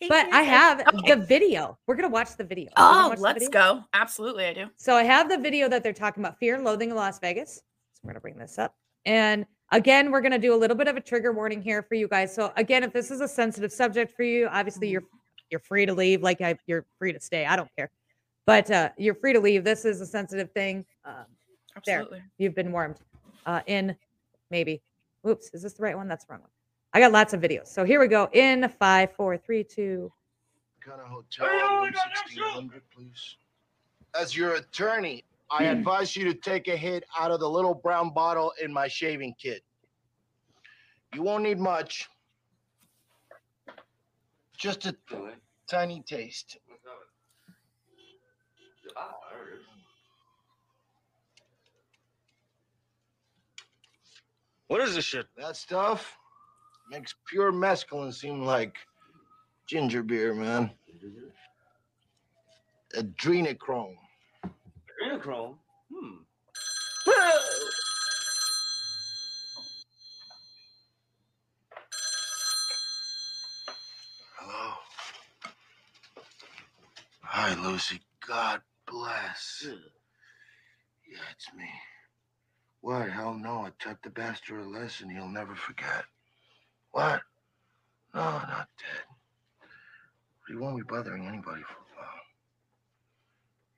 [0.08, 0.32] But.
[0.34, 1.16] I have Okay.
[1.16, 1.78] the video.
[1.88, 2.70] We're going to watch the video.
[2.78, 3.50] Oh, let's video.
[3.50, 3.84] go.
[3.94, 4.66] Absolutely, I do.
[4.76, 7.56] So I have the video that they're talking about fear and loathing in Las Vegas.
[7.56, 8.76] So we're gonna bring this up.
[9.06, 12.08] And again, we're gonna do a little bit of a trigger warning here for you
[12.08, 12.34] guys.
[12.34, 15.04] So again, if this is a sensitive subject for you, obviously you're
[15.50, 16.22] you're free to leave.
[16.22, 17.46] Like I, you're free to stay.
[17.46, 17.90] I don't care.
[18.46, 19.64] But uh, you're free to leave.
[19.64, 20.86] This is a sensitive thing.
[21.06, 21.26] Um,
[21.86, 22.06] There.
[22.38, 22.98] You've been warmed.
[23.46, 23.96] Uh, in
[24.52, 24.82] maybe.
[25.28, 26.08] Oops, is this the right one?
[26.08, 26.52] That's the wrong one.
[26.98, 27.68] I got lots of videos.
[27.68, 28.28] So here we go.
[28.34, 30.12] In five, four, three, two.
[30.84, 33.36] kind of hotel room 1600, please?
[34.20, 35.78] As your attorney, I hmm.
[35.78, 39.36] advise you to take a hit out of the little brown bottle in my shaving
[39.40, 39.62] kit.
[41.14, 42.10] You won't need much.
[44.58, 44.96] Just a
[45.70, 46.58] tiny taste.
[54.66, 55.28] What is this shit?
[55.38, 56.18] That stuff
[56.89, 58.78] makes pure mescaline seem like
[59.67, 60.71] ginger beer, man.
[62.95, 63.95] Adrenochrome.
[64.45, 65.58] Adrenochrome?
[65.93, 66.15] Hmm.
[74.39, 74.73] Hello.
[77.21, 78.00] Hi, Lucy.
[78.28, 79.65] God bless.
[79.65, 81.69] Yeah, it's me.
[82.82, 83.10] What?
[83.10, 83.65] Hell no.
[83.65, 86.06] I taught the bastard a lesson he'll never forget.
[86.98, 87.22] What?
[88.16, 89.06] No, not dead.
[90.48, 92.10] He won't be bothering anybody for a while.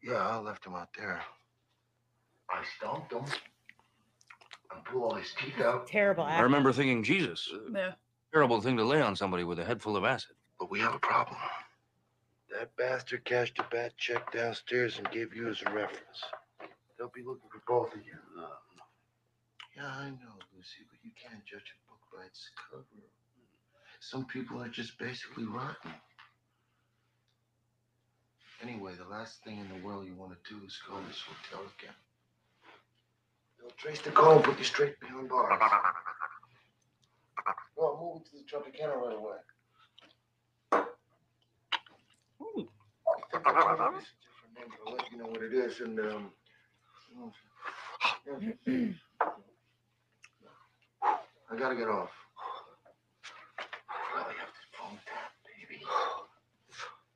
[0.01, 1.21] Yeah, I left him out there.
[2.49, 5.85] I stomped him and blew all his teeth out.
[5.87, 6.23] Terrible.
[6.23, 6.43] I Act.
[6.43, 7.95] remember thinking, Jesus, Yeah.
[8.31, 10.37] terrible thing to lay on somebody with a head full of acid.
[10.57, 11.37] But we have a problem.
[12.57, 16.23] That bastard cashed a bad check downstairs and gave you as a reference.
[16.97, 18.17] They'll be looking for both of you.
[18.41, 18.47] Uh,
[19.75, 21.88] yeah, I know, Lucy, but you can't judge a book
[22.19, 22.83] by its cover.
[24.01, 25.93] Some people are just basically rotten.
[28.61, 31.65] Anyway, the last thing in the world you want to do is call this hotel
[31.79, 31.95] again.
[33.59, 35.61] They'll trace the call and put you straight behind bars.
[37.77, 39.37] Well, I'm moving to the Tropicana right away.
[40.73, 40.83] I
[43.31, 45.53] think I told you this a different name, but I'll let you know what it
[45.53, 45.79] is.
[45.79, 45.99] And
[48.67, 48.95] um,
[51.51, 52.11] I gotta get off.
[54.15, 55.81] Well, you have this phone tap, baby.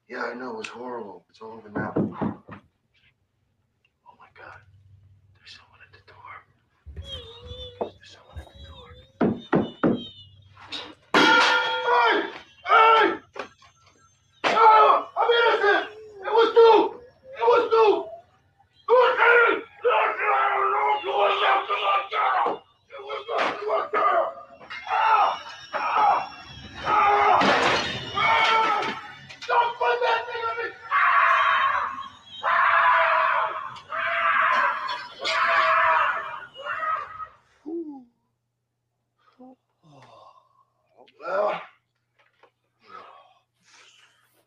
[0.09, 1.25] Yeah, I know it was horrible.
[1.29, 1.93] It's all over now.
[1.95, 2.03] Oh
[4.19, 4.59] my God!
[5.33, 6.43] There's someone at the door.
[7.79, 8.89] There's someone at the door.
[11.15, 12.13] Hey!
[12.67, 13.05] Hey!
[14.51, 15.07] No!
[15.17, 15.85] I'm innocent!
[16.25, 16.71] It was you!
[17.39, 17.87] It was you!
[18.89, 19.63] Lieutenant!
[19.83, 20.63] Lieutenant!
[20.73, 22.61] No, you were left in the ghetto!
[22.89, 24.23] It was left in the ghetto!
[24.91, 25.41] Ah!
[25.73, 25.79] Ah!
[26.85, 27.37] Ah!
[28.15, 28.81] Ah!
[29.47, 30.67] Don't put that thing on me!
[30.83, 31.83] Ah!
[41.19, 41.61] Well,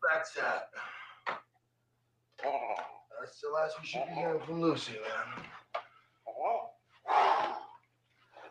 [0.03, 0.69] that's that.
[3.37, 5.45] That's the last we should be hearing from Lucy, man.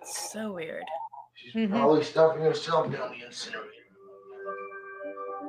[0.05, 0.85] So weird.
[1.35, 1.71] She's Mhm.
[1.71, 3.69] probably stuffing herself down the incinerator.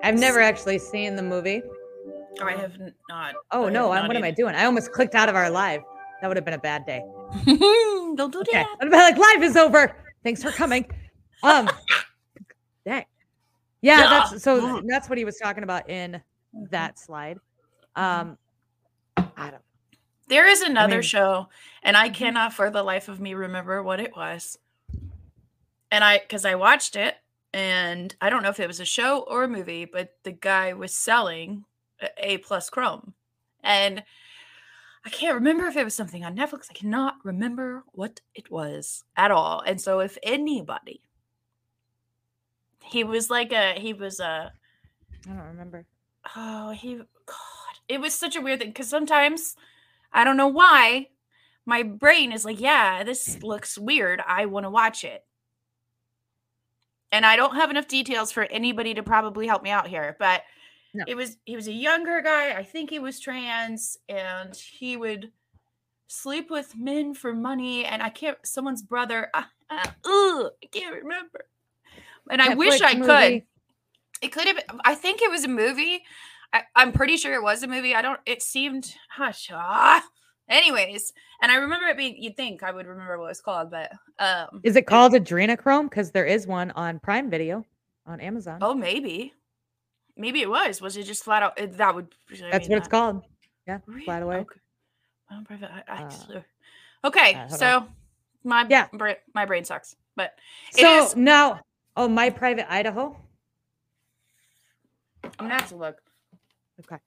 [0.01, 1.61] I've never actually seen the movie.
[2.41, 3.35] I have n- not.
[3.51, 3.91] Oh I no!
[3.91, 4.55] have I'm, not what am I doing?
[4.55, 5.81] I almost clicked out of our live.
[6.21, 7.03] That would have been a bad day.
[7.45, 8.75] Don't do Okay, that.
[8.81, 9.95] I'd be like, live is over.
[10.23, 10.89] Thanks for coming.
[11.43, 11.69] Um,
[12.85, 13.05] dang.
[13.81, 14.07] Yeah, Yeah.
[14.07, 14.81] that's so.
[14.87, 16.23] That's what he was talking about in
[16.71, 17.37] that slide.
[17.95, 18.39] Um,
[19.37, 19.61] I don't.
[20.27, 21.47] There is another mean- show,
[21.83, 22.15] and I Mhm.
[22.15, 24.57] cannot for the life of me remember what it was.
[25.89, 27.15] And I, because I watched it,
[27.53, 30.73] and I don't know if it was a show or a movie, but the guy
[30.73, 31.63] was selling
[32.01, 33.13] a A plus Chrome,
[33.63, 34.03] and
[35.05, 36.65] I can't remember if it was something on Netflix.
[36.69, 39.61] I cannot remember what it was at all.
[39.61, 41.01] And so, if anybody
[42.83, 44.51] He was like a he was a
[45.25, 45.85] I don't remember.
[46.35, 47.35] oh he God
[47.87, 49.55] it was such a weird thing because sometimes
[50.11, 51.09] I don't know why
[51.65, 55.23] my brain is like yeah this looks weird I want to watch it
[57.11, 60.43] and I don't have enough details for anybody to probably help me out here but
[60.93, 61.05] No.
[61.07, 65.31] it was he was a younger guy I think he was trans and he would
[66.07, 71.03] sleep with men for money and I can't someone's brother uh, uh, ugh, I can't
[71.03, 71.45] remember
[72.29, 72.95] and I wish Netflix I
[73.39, 73.43] could
[74.21, 74.59] it could have.
[74.83, 76.03] I think it was a movie.
[76.53, 77.93] I, I'm pretty sure it was a movie.
[77.95, 78.19] I don't.
[78.25, 78.93] It seemed.
[79.09, 79.49] Hush.
[79.53, 80.03] Ah.
[80.49, 82.15] Anyways, and I remember it being.
[82.21, 84.61] You'd think I would remember what it was called, but um.
[84.63, 85.89] Is it called Adrenochrome?
[85.89, 87.65] Because there is one on Prime Video
[88.05, 88.59] on Amazon.
[88.61, 89.33] Oh, maybe.
[90.15, 90.81] Maybe it was.
[90.81, 91.59] Was it just flat out?
[91.59, 92.07] it- That would.
[92.31, 93.23] I That's mean, what it's called.
[93.67, 94.05] Yeah, Really?
[94.05, 94.37] flat away.
[94.37, 94.59] Okay.
[95.45, 96.39] Private eye Uh.
[97.03, 97.87] Okay, uh, so
[98.45, 98.87] my Yeah.
[98.93, 100.33] bra- my brain sucks, but
[100.71, 101.59] it So is- now,
[101.97, 103.15] oh, my private Idaho.
[105.23, 106.01] I'm gonna have to look.
[106.79, 106.97] Okay.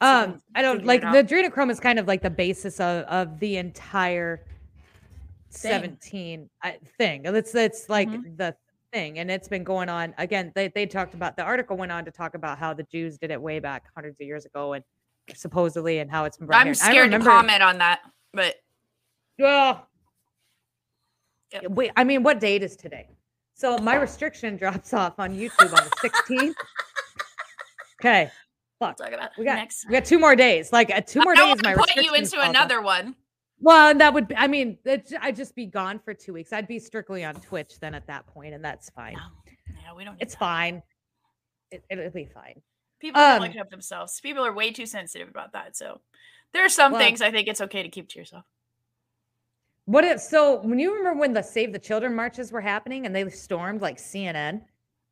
[0.00, 3.56] Um, I don't like the adrenochrome is kind of like the basis of, of the
[3.56, 4.44] entire
[5.50, 5.70] Thing.
[5.70, 7.22] 17 uh, thing.
[7.24, 8.36] It's it's like Mhm.
[8.36, 8.54] the
[8.92, 10.52] thing, and it's been going on again.
[10.54, 13.30] They they talked about the article went on to talk about how the Jews did
[13.30, 14.84] it way back hundreds of years ago, and
[15.34, 16.60] supposedly, and how it's been brought.
[16.60, 18.00] I'm I scared to comment on that,
[18.34, 18.56] but
[19.38, 19.88] Well,
[21.52, 21.64] Yep.
[21.70, 21.92] wait.
[21.96, 23.08] I mean, what date is today?
[23.54, 26.54] So my restriction drops off on YouTube on the 16th.
[28.00, 28.30] Okay,
[28.80, 29.86] we'll talk about we got next.
[29.86, 30.72] we got two more days.
[30.72, 31.56] Like uh, two more days.
[31.62, 33.14] My put you into another one.
[33.60, 34.28] Well, that would.
[34.28, 34.78] Be, I mean,
[35.20, 36.52] I'd just be gone for two weeks.
[36.52, 39.14] I'd be strictly on Twitch then at that point, and that's fine.
[39.14, 39.20] No,
[39.82, 40.14] yeah, we don't.
[40.14, 40.38] Need It's that.
[40.40, 40.82] fine.
[41.70, 42.62] It, it'll be fine.
[43.00, 44.20] People don't look Um, up themselves.
[44.20, 45.76] People are way too sensitive about that.
[45.76, 46.00] So
[46.52, 48.44] there are some Well- things I think it's okay to keep to yourself.
[49.86, 50.60] What if so?
[50.60, 53.96] When you remember when the Save the Children marches were happening and they stormed like
[53.98, 54.62] CNN?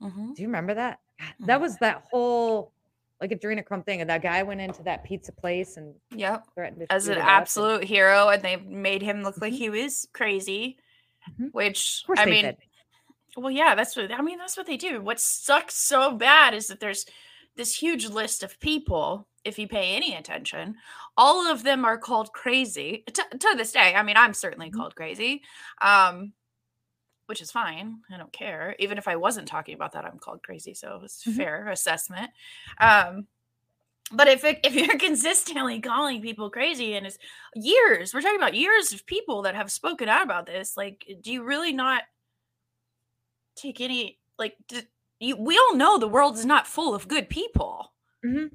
[0.02, 0.34] Mm-hmm.
[0.34, 1.00] Do you remember that?
[1.40, 2.72] That was that whole
[3.20, 6.46] like adrenochrome thing, and that guy went into that pizza place and Yep.
[6.54, 10.06] threatened to As an and- absolute hero, and they made him look like he was
[10.12, 10.78] crazy.
[11.30, 11.52] Mhm.
[11.52, 12.56] Which I mean, did.
[13.36, 14.38] well, yeah, that's what I mean.
[14.38, 15.00] That's what they do.
[15.00, 17.06] What sucks so bad is that there's
[17.56, 19.26] this huge list of people.
[19.44, 20.76] If you pay any attention,
[21.16, 23.94] all of them are called crazy to, to this day.
[23.94, 24.74] I mean, I'm certainly Mhm.
[24.74, 25.42] called crazy,
[25.80, 26.32] um,
[27.26, 28.00] which is fine.
[28.12, 28.74] I don't care.
[28.78, 31.36] Even if I wasn't talking about that, I'm called crazy, so it's Mhm.
[31.36, 32.30] fair assessment.
[32.78, 33.26] Um,
[34.12, 37.18] but if it, if you're consistently calling people crazy and it's
[37.54, 40.76] years, we're talking about years of people that have spoken out about this.
[40.76, 42.02] Like, do you really not
[43.56, 44.56] take any like?
[44.68, 44.82] D-
[45.18, 47.92] you, we all know the world is not full of good people.
[48.24, 48.50] Mhm.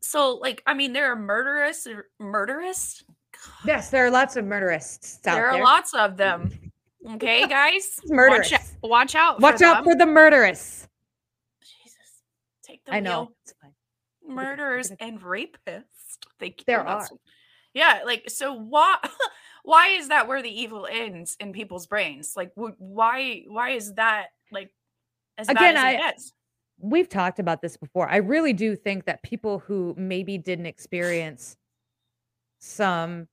[0.00, 1.88] So, like, I mean, there are murderous
[2.20, 3.02] murderous.
[3.64, 5.46] Yes, there are lots of murdeриsts out There there.
[5.60, 6.63] are lots of them.
[7.12, 8.50] Okay, guys, Murderous.
[8.50, 9.40] Watch, out- watch out.
[9.40, 9.84] Watch for out them.
[9.84, 10.88] for the murderous.
[11.62, 12.22] Jesus,
[12.62, 13.20] take the I know.
[13.20, 13.32] wheel.
[13.42, 13.72] It's fine.
[14.26, 15.84] murderers and rapists.
[16.38, 17.10] They There not
[17.74, 18.54] Yeah, like so.
[18.54, 18.96] Why?
[19.64, 22.34] Why is that where the evil ends in people's brains?
[22.36, 23.44] Like, why?
[23.48, 24.70] Why is that like
[25.38, 26.86] as Again, bad as it I-?
[26.86, 28.08] We've talked about this before.
[28.08, 31.56] I really do think that people who maybe didn't experience
[32.58, 33.28] some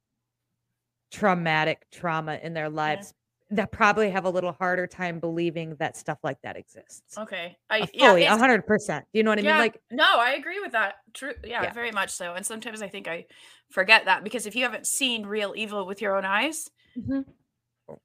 [1.11, 3.13] traumatic trauma in their lives
[3.51, 7.17] that probably have a little harder time believing that stuff like that exists.
[7.17, 9.05] Okay, I Uh, fully, a hundred percent.
[9.13, 9.59] Do you know what I yeah, mean?
[9.59, 10.95] Like, no, I agree with that.
[11.13, 11.73] True, yeah, Yeah.
[11.73, 12.33] very much so.
[12.33, 13.25] And sometimes I think I
[13.69, 17.25] forget that because if you haven't seen real evil with your own eyes, Mhm.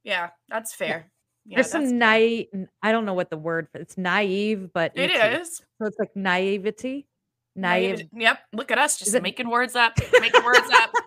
[0.03, 1.11] yeah, that's fair.
[1.45, 2.49] Yeah, there's some naive.
[2.83, 3.69] I don't know what the word.
[3.71, 5.43] For, it's naive, but It naive.
[5.43, 5.59] is.
[5.79, 7.07] So it's like naivety.
[7.55, 8.09] Naive- Naive.
[8.13, 8.39] Yep.
[8.53, 10.93] Look at us, just it- making words up, making words up.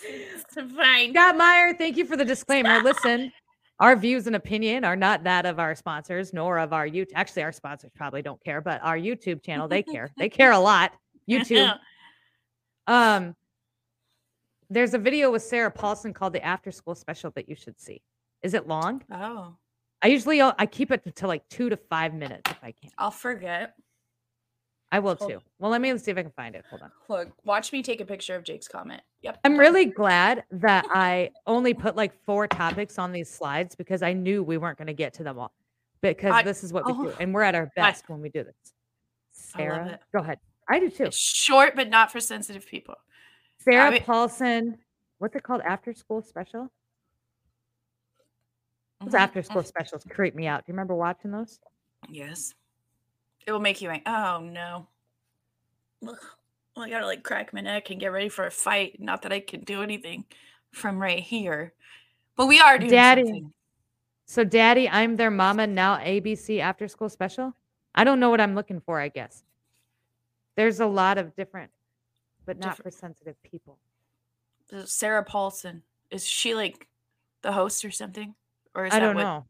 [0.00, 1.12] It's fine.
[1.12, 2.80] Scott Meyer, thank you for the disclaimer.
[2.82, 3.32] Listen,
[3.80, 7.12] our views and opinion are not that of our sponsors, nor of our YouTube.
[7.14, 10.10] Actually, our sponsors probably don't care, but our YouTube channel, they care.
[10.16, 10.92] They care a lot.
[11.28, 11.76] YouTube.
[12.86, 13.36] Um,
[14.70, 18.00] there's a video with Sarah Paulson called the After School Special that you should see.
[18.42, 19.02] Is it long?
[19.12, 19.56] Oh,
[20.00, 22.90] I usually uh, I keep it to like two to five minutes if I can.
[22.96, 23.74] I'll forget.
[24.90, 25.40] I will Hold- too.
[25.58, 26.64] Well, let me see if I can find it.
[26.70, 26.92] Hold on.
[27.08, 29.02] Look, watch me take a picture of Jake's comment.
[29.22, 29.38] Yep.
[29.44, 34.14] I'm really glad that I only put like four topics on these slides because I
[34.14, 35.52] knew we weren't going to get to them all.
[36.00, 38.20] Because I- this is what we oh, do, and we're at our I- best when
[38.22, 38.54] we do this.
[39.32, 40.38] Sarah, go ahead.
[40.68, 41.04] I do too.
[41.04, 42.94] It's short, but not for sensitive people.
[43.58, 44.78] Sarah mean- Paulson.
[45.18, 45.62] What's it called?
[45.62, 46.70] After school special.
[49.00, 49.66] Those Mhm, after school mhm.
[49.66, 50.64] specials creep me out.
[50.64, 51.60] Do you remember watching those?
[52.08, 52.54] Yes.
[53.48, 54.88] It will make you ang- Oh no.
[56.06, 56.18] Ugh.
[56.76, 59.00] Well, I gotta like crack my neck and get ready for a fight.
[59.00, 60.26] Not that I can do anything
[60.70, 61.72] from right here,
[62.36, 63.24] but we are doing Daddy.
[63.24, 63.52] something.
[64.26, 65.96] So, Daddy, I'm their mama now.
[65.96, 67.54] ABC after school special.
[67.94, 69.00] I don't know what I'm looking for.
[69.00, 69.44] I guess
[70.54, 71.70] there's a lot of different,
[72.44, 73.78] but not for sensitive people.
[74.84, 75.82] Sarah Paulson.
[76.10, 76.86] Is she like
[77.40, 78.34] the host or something?
[78.74, 79.46] Or is I that don't what know.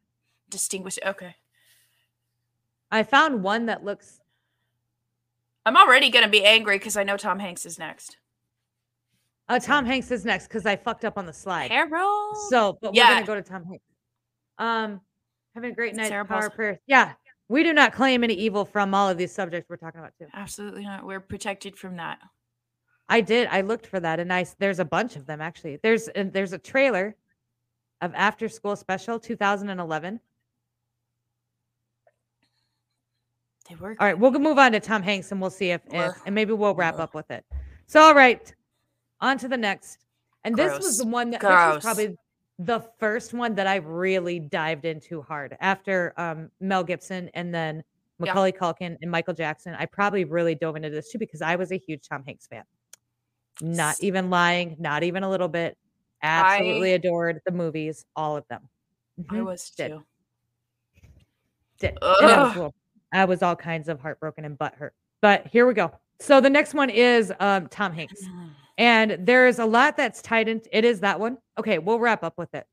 [0.49, 1.35] distinguish okay.
[2.91, 4.21] I found one that looks.
[5.67, 8.17] I'm already gonna be angry because I know Tom Hanks is next.
[9.49, 11.69] Uh, Tom Hanks is next because I fucked up on the slide.
[11.69, 12.35] Carol.
[12.51, 13.85] So, but we're gonna go to Tom Hanks.
[14.59, 15.01] Um,
[15.55, 16.09] having a great night.
[16.09, 16.57] Sarah Power Paulson.
[16.57, 16.81] prayer.
[16.87, 17.13] Yeah,
[17.49, 20.27] we do not claim any evil from all of these subjects we're talking about too.
[20.35, 21.05] Absolutely not.
[21.05, 22.19] We're protected from that.
[23.09, 23.49] I did.
[23.51, 25.79] I looked for that, and I there's a bunch of them actually.
[25.83, 27.17] There's and there's a trailer
[28.01, 30.21] of After School Special 2011.
[33.69, 36.15] They were All right, we'll move on to Tom Hanks, and we'll see if, if
[36.27, 37.45] and maybe we'll wrap up with it.
[37.87, 38.53] So, all right,
[39.21, 39.99] on to the next.
[40.45, 42.17] And this was the one that was probably
[42.59, 47.77] the first one that I really dived into hard after um, Mel Gibson and then
[48.21, 48.27] Yeah.
[48.33, 49.75] Macaulay Culkin and Michael Jackson.
[49.79, 52.65] I probably really dove into this too because I was a huge Tom Hanks fan.
[53.61, 55.77] Not even lying, not even a little bit.
[56.23, 58.69] Absolutely adored the movies, all of them.
[59.31, 59.89] I Mhm, was did.
[59.91, 60.05] too.
[61.79, 61.91] did.
[61.91, 62.57] And I was, Ugh.
[62.57, 62.75] little-
[63.13, 64.91] I was all kinds of heartbroken and butthurt.
[65.21, 65.93] But here we go.
[66.21, 68.23] So the next one is um, Tom Hanks.
[68.77, 70.63] And there's a lot that's tied in.
[70.73, 71.39] It is that one.
[71.59, 72.67] Okay, we'll wrap up with it.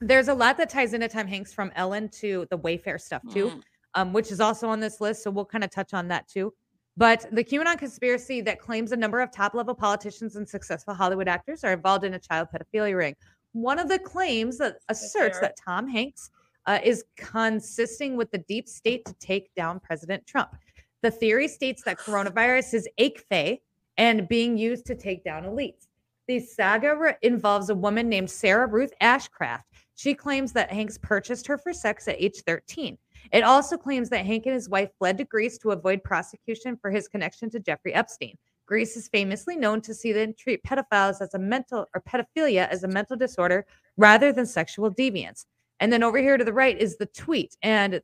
[0.00, 3.46] There's a lot that ties into Tom Hanks from Ellen to the Wayfair stuff too,
[3.50, 3.62] Mm.
[3.94, 5.22] um, which is also on this list.
[5.22, 6.52] So we'll kind of touch on that too.
[6.96, 11.28] But the QAnon conspiracy that claims a number of top level politicians and successful Hollywood
[11.28, 13.16] actors are involved in a child pedophilia ring.
[13.52, 16.30] One of the claims that asserts that Tom Hanks
[16.66, 20.56] uh, is consisting with the deep state to take down President Trump.
[21.02, 23.60] The theory states that coronavirus is AKFA
[23.98, 25.88] and being used to take down elites.
[26.26, 29.62] The saga re- involves a woman named Sarah Ruth Ashcraft.
[29.94, 32.98] She claims that Hanks purchased her for sex at age 13.
[33.32, 36.90] It also claims that Hank and his wife fled to Greece to avoid prosecution for
[36.90, 38.36] his connection to Jeffrey Epstein.
[38.66, 42.82] Greece is famously known to see and treat pedophiles as a mental or pedophilia as
[42.82, 43.64] a mental disorder
[43.96, 45.46] rather than sexual deviance.
[45.80, 47.56] And then over here to the right is the tweet.
[47.62, 48.00] And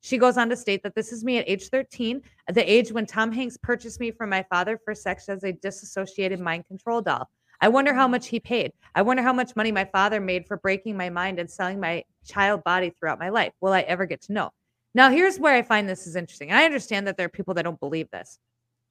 [0.00, 2.92] she goes on to state that this is me at age 13, at the age
[2.92, 7.00] when Tom Hanks purchased me from my father for sex as a disassociated mind control
[7.00, 7.30] doll.
[7.60, 8.72] I wonder how much he paid.
[8.94, 12.04] I wonder how much money my father made for breaking my mind and selling my
[12.26, 13.52] child body throughout my life.
[13.60, 14.50] Will I ever get to know?
[14.94, 16.52] Now, here's where I find this is interesting.
[16.52, 18.38] I understand that there are people that don't believe this.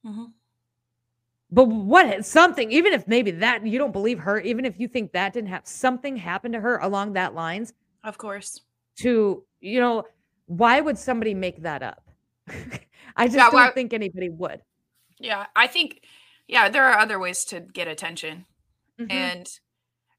[0.04, 0.32] Mhm.
[1.50, 5.12] But what something, even if maybe that you don't believe her, even if you think
[5.12, 7.72] that didn't have something happen to her along that lines,
[8.04, 8.60] Of course.
[8.98, 10.04] to you know,
[10.46, 12.06] why would somebody make that up?
[13.16, 14.60] I just Yeah, don't why- think anybody would.
[15.18, 16.02] Yeah, I think
[16.46, 18.44] yeah, there are other ways to get attention.
[19.00, 19.10] Mhm.
[19.10, 19.46] And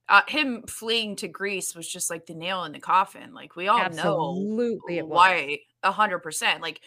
[0.09, 3.33] uh, him fleeing to Greece was just like the nail in the coffin.
[3.33, 6.61] Like we all Absolutely, know why a hundred percent.
[6.61, 6.79] Like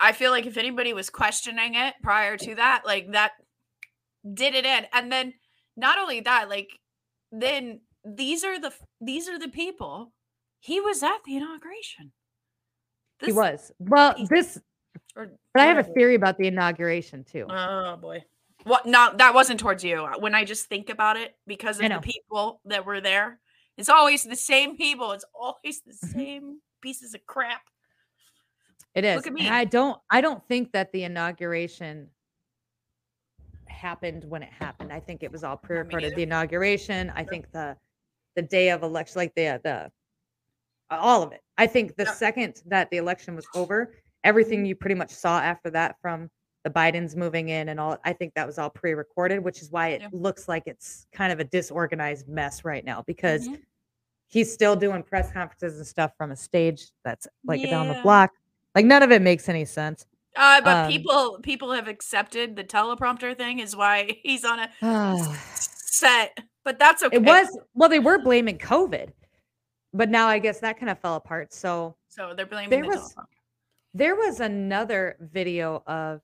[0.00, 3.32] I feel like if anybody was questioning it prior to that, like that
[4.34, 4.86] did it in.
[4.92, 5.34] And then
[5.76, 6.68] not only that, like
[7.32, 10.12] then these are the these are the people.
[10.60, 12.12] He was at the inauguration.
[13.24, 13.72] he was.
[13.78, 14.58] Well, piece- this,
[15.16, 17.46] or but I have a theory about the inauguration too.
[17.48, 18.22] Oh boy.
[18.64, 18.86] What?
[18.86, 20.06] No, that wasn't towards you.
[20.18, 23.40] When I just think about it, because of the people that were there,
[23.76, 25.12] it's always the same people.
[25.12, 26.12] It's always the Mhm.
[26.12, 27.62] same pieces of crap.
[28.94, 29.16] It is.
[29.16, 29.48] Look at and me.
[29.48, 32.10] I don't I don't think that the inauguration
[33.66, 34.92] happened when it happened.
[34.92, 36.14] I think it was all pre-recorded.
[36.16, 37.76] The inauguration, I think the
[38.34, 39.90] the day of election, like the the
[40.90, 41.40] all of it.
[41.56, 42.12] I think the Yeah.
[42.14, 46.30] second that the election was over, everything you pretty much saw after that from
[46.64, 49.88] the Bidens moving in and all, I think that was all pre-recorded, which is why
[49.88, 50.08] it Yeah.
[50.12, 53.62] looks like it's kind of a disorganized mess right now because Mhm.
[54.26, 58.32] he's still doing press conferences and stuff from a stage that's like down the block.
[58.74, 60.06] Like none of it makes any sense.
[60.36, 64.70] Uh, but Um, people people have accepted the teleprompter thing is why he's on a
[65.54, 66.36] set.
[66.64, 67.16] But that's okay.
[67.16, 69.10] It was well, they were blaming COVID,
[69.94, 71.52] but now I guess that kind of fell apart.
[71.52, 73.26] So so they're blaming there the was- teleprompter.
[73.94, 76.20] there was another video of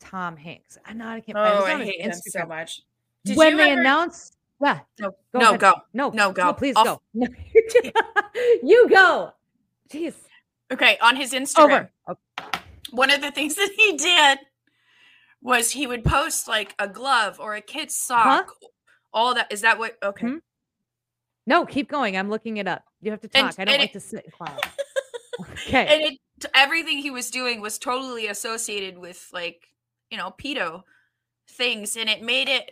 [0.00, 0.78] Tom Hanks.
[0.84, 1.38] I know I can't.
[1.38, 2.82] Oh, I hate them so much.
[3.24, 5.60] Did when they ever- announced, yeah, No, go no, ahead.
[5.60, 5.74] go.
[5.94, 6.52] no, No, go.
[6.52, 7.00] please I'll go.
[7.14, 7.26] No.
[8.62, 9.32] you go.
[9.90, 10.14] Jeez,
[10.72, 11.64] Okay, on his Instagram.
[11.64, 11.90] over.
[12.08, 12.16] Oh,
[12.90, 14.38] one of the things that he did
[15.42, 18.50] was he would post like a glove or a kid's sock.
[19.12, 19.96] All that is that what?
[20.02, 20.26] Okay.
[20.26, 20.36] Hmm?
[21.46, 22.16] No, keep going.
[22.16, 22.84] I'm looking it up.
[23.00, 23.58] You have to And- talk.
[23.58, 24.60] I don't and like it- to sit quiet.
[25.40, 25.86] Okay.
[25.86, 29.66] And it everything he was doing was totally associated with like
[30.08, 30.82] you know pedo
[31.50, 32.70] things, and it made it.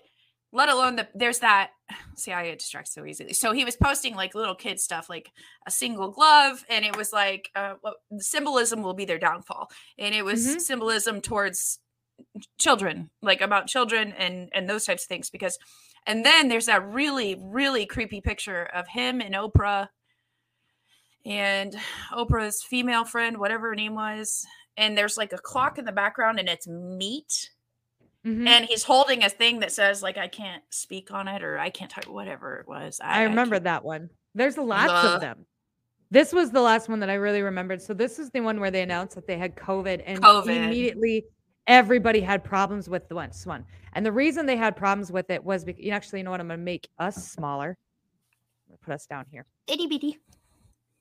[0.52, 1.70] Let alone the there's that
[2.16, 3.32] see I get distracted so easily.
[3.32, 5.32] So he was posting like little kid stuff, like
[5.66, 9.68] a single glove, and it was like uh, what the symbolism will be their downfall,
[9.98, 10.60] and it was Mhm.
[10.60, 11.80] symbolism towards
[12.58, 15.30] children, like about children and and those types of things.
[15.30, 15.58] Because,
[16.06, 19.88] and then there's that really really creepy picture of him and Oprah,
[21.24, 21.76] and
[22.12, 24.44] Oprah's female friend, whatever her name was,
[24.76, 27.50] and there's like a clock in the background, and it's meat
[28.24, 28.46] Mhm.
[28.46, 31.70] and he's holding a thing that says like I can't speak on it or I
[31.70, 33.00] can't talk whatever it was.
[33.02, 34.10] I remember can't- that one.
[34.34, 35.44] There's lots of them.
[36.12, 37.82] This was the last one that I really remembered.
[37.82, 40.66] So this is the one where they announced that they had COVID and COVID.
[40.66, 41.24] immediately
[41.66, 43.64] everybody had problems with the one- this one.
[43.94, 46.40] And the reason they had problems with it was because you actually, you know what?
[46.40, 47.76] I'm going to make us smaller.
[48.82, 49.46] Put us down here.
[49.68, 50.18] itty bitty.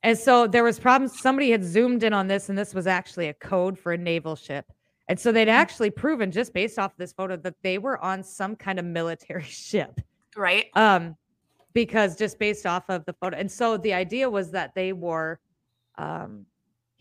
[0.03, 1.19] And so there was problems.
[1.19, 4.35] Somebody had zoomed in on this, and this was actually a code for a naval
[4.35, 4.65] ship.
[5.07, 8.55] And so they'd actually proven just based off this photo that they were on some
[8.55, 9.99] kind of military ship
[10.35, 10.65] Right?
[10.75, 11.15] um
[11.73, 15.39] because just based off of the photo and so the idea was that they wore
[15.97, 16.45] um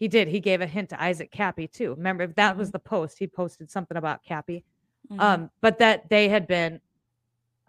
[0.00, 2.78] he did he gave a hint to isaac cappy too remember if that was the
[2.78, 4.64] post he posted something about cappy
[5.10, 5.20] Mhm.
[5.20, 6.80] um but that they had been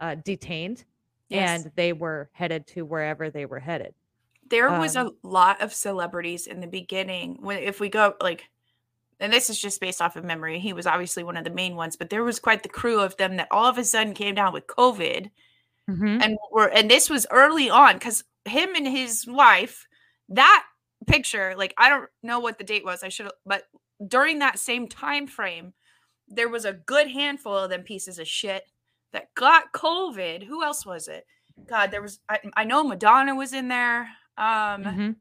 [0.00, 0.84] uh detained
[1.28, 1.62] Yes.
[1.64, 3.94] and they were headed to wherever they were headed
[4.50, 8.50] there was um, a lot of celebrities in the beginning when if we go like
[9.20, 11.74] and this is just based off of memory he was obviously one of the main
[11.76, 14.34] ones but there was quite the crew of them that all of a sudden came
[14.34, 15.30] down with covid
[15.88, 16.22] Mhm.
[16.22, 19.86] and were and this was early on because him and his wife
[20.28, 20.64] that
[21.06, 23.64] picture like i don't know what the date was i should but
[24.06, 25.72] during that same time frame
[26.28, 28.64] there was a good handful of them pieces of shit
[29.12, 31.24] that got covid who else was it
[31.68, 34.02] god there was i, I know madonna was in there
[34.38, 35.16] um Mhm.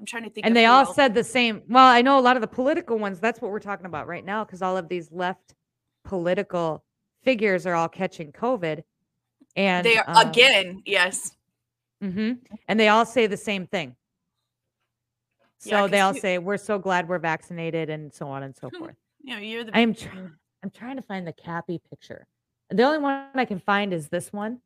[0.00, 0.94] i'm trying to think and they all else.
[0.94, 3.58] said the same well i know a lot of the political ones that's what we're
[3.60, 5.54] talking about right now because all of these left
[6.04, 6.84] political
[7.24, 8.82] figures are all catching covid
[9.56, 11.34] and they are um, again yes
[12.02, 12.32] mm-hmm.
[12.68, 13.94] And they all say the same thing.
[15.62, 18.54] So Yeah, they all you- say we're so glad we're vaccinated and so on and
[18.56, 18.96] so forth.
[19.22, 20.08] you know you're the I am tr-
[20.64, 22.26] I'm trying to find the Cappy picture.
[22.70, 24.60] The only one I can find is this one,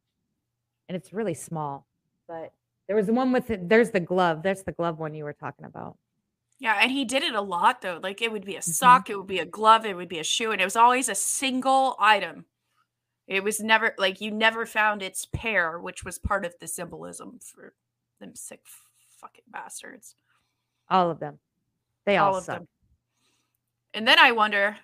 [0.88, 1.86] and it's really small.
[2.28, 2.52] But
[2.86, 3.68] there was the one with it.
[3.68, 4.42] There's the glove.
[4.42, 5.96] That's the glove one you were talking about.
[6.58, 8.00] Yeah, and he did it a lot though.
[8.02, 8.70] Like it would be a Mm-hmm.
[8.70, 11.08] sock, it would be a glove, it would be a shoe, and it was always
[11.10, 12.46] a single item.
[13.26, 17.38] It was never like you never found its pair, which was part of the symbolism
[17.42, 17.74] for
[18.20, 18.60] them sick
[19.20, 20.14] fucking bastards.
[20.88, 21.38] All of them.
[22.04, 22.58] They all, All of suck.
[22.58, 22.68] them.
[23.94, 24.76] And then I wonder,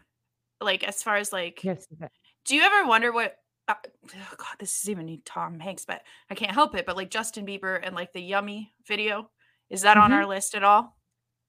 [0.61, 1.87] like, as far as like, Yes.
[1.95, 2.09] okay.
[2.45, 3.37] do you ever wonder what?
[3.69, 6.85] Uh, oh God, this is even Tom Hanks, but I can't help it.
[6.85, 9.31] But like Justin Bieber and like the Yummy video,
[9.71, 10.15] is that on Mhm.
[10.15, 10.97] our list at all?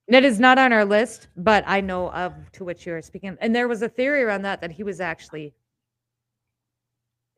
[0.10, 3.36] That is not on our list, but I know of to which you are speaking.
[3.41, 5.56] And there was a theory around that that he was actually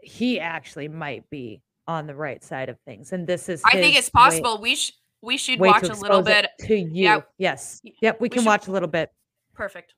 [0.02, 3.14] he actually might be on the right side of things.
[3.14, 4.60] And this is I think it's way- possible.
[4.62, 4.96] we should
[5.26, 6.48] we should watch a little bit.
[6.62, 6.90] to you.
[6.94, 7.22] Yeah.
[7.38, 7.82] Yes.
[8.02, 9.12] Yep, we we can should- watch a little bit.
[9.54, 9.94] Perfect.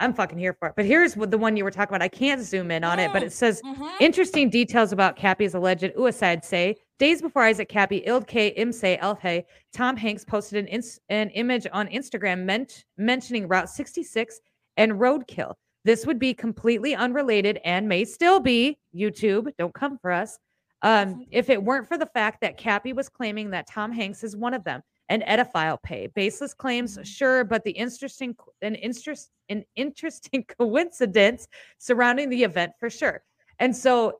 [0.00, 0.74] I'm fucking here for it.
[0.74, 2.02] But here's what the one you were talking about.
[2.02, 3.88] I can't zoom in on it, but Mm, it says mhm.
[4.00, 9.44] interesting details about Cappy's alleged suicide say days before Isaac Cappy, Ild K Imse Elhe,
[9.72, 14.40] Tom Hanks posted an, ins- an image on Instagram ment- mentioning Route 66
[14.76, 15.54] and roadkill.
[15.84, 19.52] This would be completely unrelated and may still be YouTube.
[19.58, 20.36] Don't come for us.
[20.82, 24.36] Um, if it weren't for the fact that Cappy was claiming that Tom Hanks is
[24.36, 26.08] one of them, an edophile pay.
[26.08, 31.46] Baseless claims, sure, but the interesting an interest an interesting coincidence
[31.78, 33.22] surrounding the event for sure.
[33.58, 34.18] And so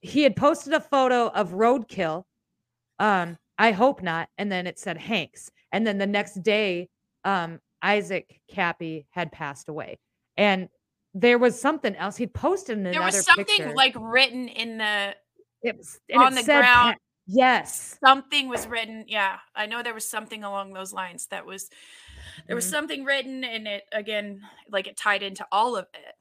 [0.00, 2.24] he had posted a photo of roadkill.
[2.98, 4.28] Um, I hope not.
[4.38, 5.50] And then it said Hanks.
[5.72, 6.88] And then the next day,
[7.24, 9.98] um, Isaac Cappy had passed away.
[10.36, 10.68] And
[11.14, 13.74] there was something else he'd posted in There was something picture.
[13.74, 15.14] like written in the
[15.62, 16.96] it was on it the ground.
[17.26, 17.96] Yes.
[18.04, 19.04] something was written.
[19.06, 21.70] Yeah, I know there was something along those lines that was
[22.46, 22.70] there was Mhm.
[22.70, 26.14] something written and it again like it tied into all of it.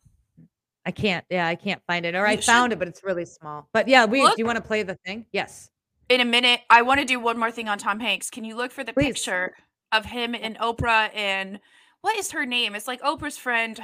[0.86, 1.26] I can't.
[1.30, 2.16] Yeah, I can't find it.
[2.16, 3.68] Or You I should- found it, but it's really small.
[3.74, 5.26] But yeah, we do you want to play the thing?
[5.32, 5.72] Yes.
[6.10, 8.30] In a minute, I want to do one more thing on Tom Hanks.
[8.30, 9.06] Can you look for the Please.
[9.06, 9.56] picture
[9.92, 11.60] of him and Oprah and
[12.02, 12.76] what is her name?
[12.76, 13.80] It's like Oprah's friend.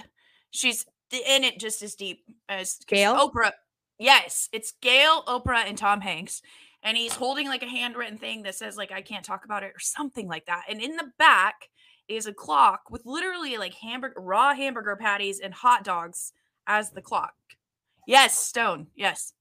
[0.51, 3.15] She's in it just as deep as Gayle?
[3.15, 3.51] Oprah.
[3.97, 6.41] Yes, it's Gayle, Oprah, and Tom Hanks.
[6.83, 9.71] And he's holding like a handwritten thing that says like I can't talk about it
[9.75, 10.65] or something like that.
[10.69, 11.69] And in the back
[12.07, 16.31] is a clock with literally like hamburger raw hamburger patties and hot dogs
[16.67, 17.33] as the clock.
[18.05, 18.87] Yes, Stone.
[18.95, 19.33] Yes.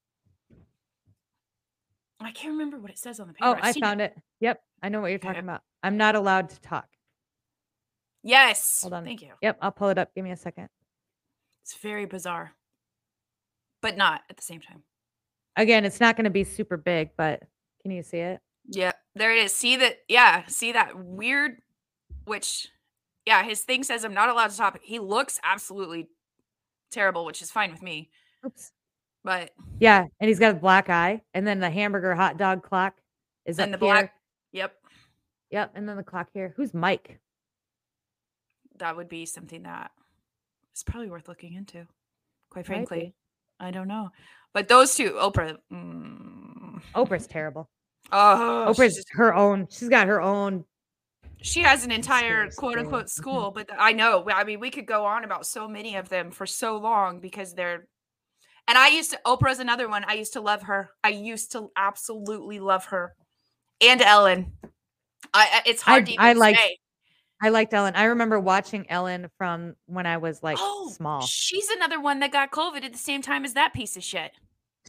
[2.20, 3.48] I can't remember what it says on the paper.
[3.48, 4.14] Oh, I found it.
[4.40, 4.62] Yep.
[4.82, 5.28] I know what you're Okay.
[5.28, 5.60] talking about.
[5.82, 6.86] I'm not allowed to talk.
[8.22, 8.80] Yes.
[8.80, 9.04] Hold on.
[9.04, 9.32] Thank you.
[9.42, 10.14] Yep, I'll pull it up.
[10.14, 10.70] Give me a second.
[11.62, 12.54] It's very bizarre,
[13.84, 14.82] but not at the same time.
[15.56, 17.42] Again, it's not going to be super big, but
[17.82, 18.40] can you see it?
[18.66, 19.52] Yeah, there it is.
[19.54, 19.98] See that?
[20.08, 21.58] Yeah, see that weird,
[22.24, 22.68] which,
[23.26, 24.80] yeah, his thing says I'm not allowed to talk.
[24.82, 26.08] He looks absolutely
[26.90, 28.08] terrible, which is fine with me.
[28.44, 28.72] Oops.
[29.22, 32.94] But Yeah, and he's got a black eye, and then the hamburger hot dog clock
[33.44, 33.86] is and the here.
[33.94, 34.14] black,
[34.52, 34.74] yep,
[35.50, 36.54] Yep, and then the clock here.
[36.56, 37.20] Who's Mike?
[38.78, 39.92] that would be something that
[40.74, 41.86] is probably worth looking into.
[42.50, 43.14] Quite frankly.
[43.60, 44.10] I don't know.
[44.52, 45.56] But those two, Oprah.
[45.72, 47.68] Mm, Oprah's terrible.
[48.12, 49.66] oh, Oprah's just- her own.
[49.70, 50.64] She's got her own.
[51.42, 54.24] she has an entire quote unquote school, but I know.
[54.30, 57.54] I mean, we could go on about so many of them for so long because
[57.54, 57.86] they're.
[58.66, 59.20] And I used to.
[59.26, 60.04] Oprah's another one.
[60.08, 60.90] I used to love her.
[61.02, 63.14] I used to absolutely love her,
[63.82, 64.52] and Ellen.
[65.34, 65.62] I.
[65.66, 66.78] It's hard I- to even I like- say.
[67.42, 67.94] I liked Ellen.
[67.96, 71.20] I remember watching Ellen from when I was like oh, small.
[71.22, 74.32] she's another one that got COVID at the same time as that piece of shit.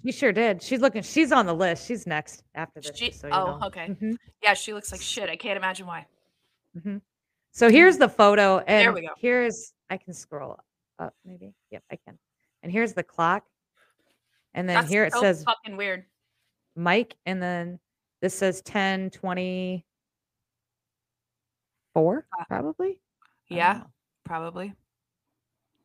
[0.04, 0.62] She sure did.
[0.62, 1.02] She's looking.
[1.04, 1.88] She's on the list.
[1.88, 2.92] She's next after this.
[2.96, 3.68] She- so oh, know.
[3.68, 3.88] okay.
[3.90, 5.30] Mhm, Yeah, she looks like shit.
[5.30, 6.06] I can't imagine why.
[6.78, 7.02] mhm.
[7.52, 9.14] So here's the photo, and There we go.
[9.18, 10.60] here's I can scroll
[11.00, 11.54] up maybe.
[11.72, 12.18] Yep, I can.
[12.64, 13.44] And here's the clock,
[14.54, 16.06] and then That's here it so says fucking weird.
[16.76, 17.80] Mike, and then
[18.22, 19.84] this says 10 24,
[21.96, 23.00] Uh, probably.
[23.50, 23.84] Yeah,
[24.24, 24.74] probably.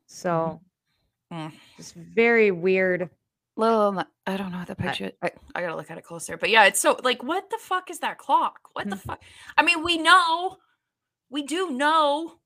[0.07, 0.59] So
[1.31, 1.53] Mm.
[1.77, 3.09] just very weird.
[3.55, 5.11] Little, I don't know the picture.
[5.21, 6.35] I, I gotta look at it closer.
[6.37, 8.69] But yeah, it's so like, what the fuck is that clock?
[8.73, 9.01] What the Mhm.
[9.01, 9.21] fuck?
[9.57, 10.57] I mean, we know,
[11.29, 12.39] we do know.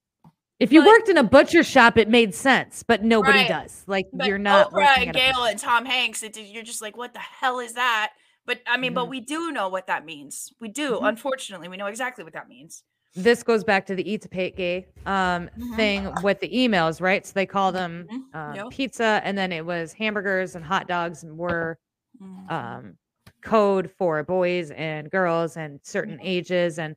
[0.59, 3.47] If you But- worked in a butcher shop, it made sense, but nobody Right.
[3.47, 3.83] does.
[3.87, 6.21] Like But you're not Oprah Gayle and Tom Hanks.
[6.21, 8.13] It, you're just like, what the hell is that?
[8.45, 9.09] But I mean, but Mhm.
[9.09, 10.53] we do know what that means.
[10.59, 10.97] We do.
[10.99, 11.09] Mhm.
[11.09, 12.83] Unfortunately, we know exactly what that means.
[13.15, 15.75] This goes back to the eat to pay gay um Mhm.
[15.75, 17.25] thing with the emails, right?
[17.25, 18.23] So they call them Mhm.
[18.33, 18.69] uh, Yep.
[18.71, 21.77] pizza, and then it was hamburgers and hot dogs, and were
[22.21, 22.51] Mhm.
[22.51, 22.97] um
[23.41, 26.95] code for boys and girls and certain ages and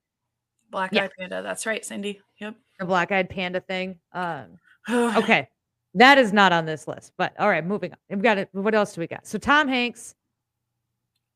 [0.71, 1.05] Black yeah.
[1.05, 1.43] Eyed Panda.
[1.43, 2.21] That's right, Cindy.
[2.39, 2.55] Yep.
[2.79, 3.99] the black eyed panda thing.
[4.12, 4.59] Um,
[4.91, 5.49] okay,
[5.95, 7.12] that is not on this list.
[7.16, 7.99] But all right, moving on.
[8.09, 8.49] We've got it.
[8.53, 9.27] What else do we got?
[9.27, 10.14] So Tom Hanks.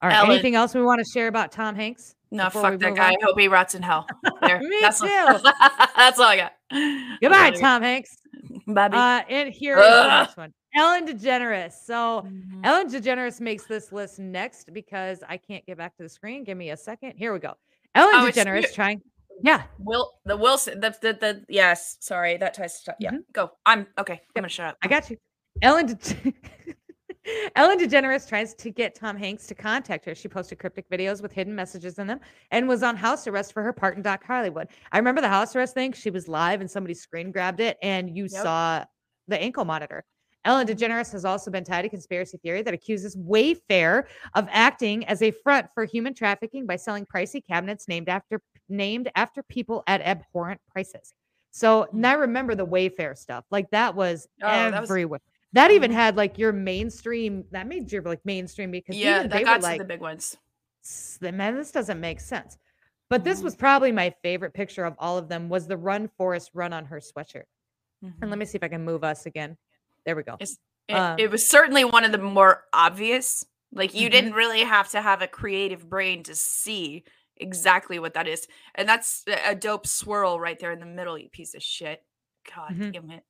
[0.00, 0.18] All right.
[0.18, 0.30] Ellen.
[0.32, 2.14] Anything else we want to share about Tom Hanks?
[2.32, 3.10] No, fuck that guy.
[3.10, 3.14] on?
[3.14, 4.06] I hope he rots in hell.
[4.40, 4.58] There.
[4.60, 5.06] Me that's too.
[5.06, 5.38] All,
[5.96, 6.52] that's all I got.
[7.20, 7.50] Goodbye.
[7.52, 8.16] Tom Hanks.
[8.66, 8.96] Bobby.
[8.96, 10.52] Uh, and here is the next one.
[10.74, 11.72] Ellen DeGeneres.
[11.84, 12.60] So Mhm.
[12.64, 16.42] Ellen DeGeneres makes this list next because I can't get back to the screen.
[16.44, 17.12] Give me a second.
[17.16, 17.54] Here we go.
[17.94, 19.00] Ellen Oh, DeGeneres trying.
[19.42, 19.62] Yeah.
[19.78, 22.96] Will the Wilson the the, the yes, sorry, that ties to stop.
[22.98, 23.12] yeah.
[23.32, 23.50] Go.
[23.66, 24.14] I'm okay.
[24.14, 24.74] I'm gonna shut up.
[24.76, 24.86] Mm-hmm.
[24.94, 25.16] I got you.
[25.60, 26.34] Ellen De-
[27.54, 30.14] Ellen DeGeneres tries to get Tom Hanks to contact her.
[30.14, 32.20] She posted cryptic videos with hidden messages in them
[32.50, 34.68] and was on house arrest for her part in Doc Hollywood.
[34.90, 35.92] I remember the house arrest thing.
[35.92, 38.30] She was live and somebody screen grabbed it and you Yep.
[38.42, 38.84] saw
[39.28, 40.04] the ankle monitor.
[40.44, 40.76] Ellen mm-hmm.
[40.76, 44.04] DeGeneres has also been tied to a conspiracy theory that accuses Wayfair
[44.34, 49.10] of acting as a front for human trafficking by selling pricey cabinets named after named
[49.14, 51.14] after people at abhorrent prices.
[51.52, 51.92] So mm.
[51.92, 53.44] and I remember the Wayfair stuff.
[53.52, 55.20] Like that was Oh, that was- everywhere.
[55.54, 55.94] That even Mhm.
[55.94, 57.44] had like your mainstream.
[57.50, 60.36] That made your like mainstream because Yeah, they got were to like, the big ones.
[60.84, 62.56] "S- man, this doesn't make sense.
[63.10, 63.44] But this Mhm.
[63.44, 65.48] was probably my favorite picture of all of them.
[65.50, 67.44] Was the Run Forrest Run on her sweatshirt.
[68.00, 69.56] And let me see if I can move us again.
[70.06, 70.36] There we go.
[70.40, 70.48] It,
[70.90, 73.44] um, it was certainly one of the more obvious.
[73.70, 74.12] Like you Mhm.
[74.12, 77.04] didn't really have to have a creative brain to see
[77.36, 78.48] exactly what that is.
[78.74, 82.04] And that's a dope swirl right there in the middle, you piece of shit.
[82.54, 83.24] God damn it.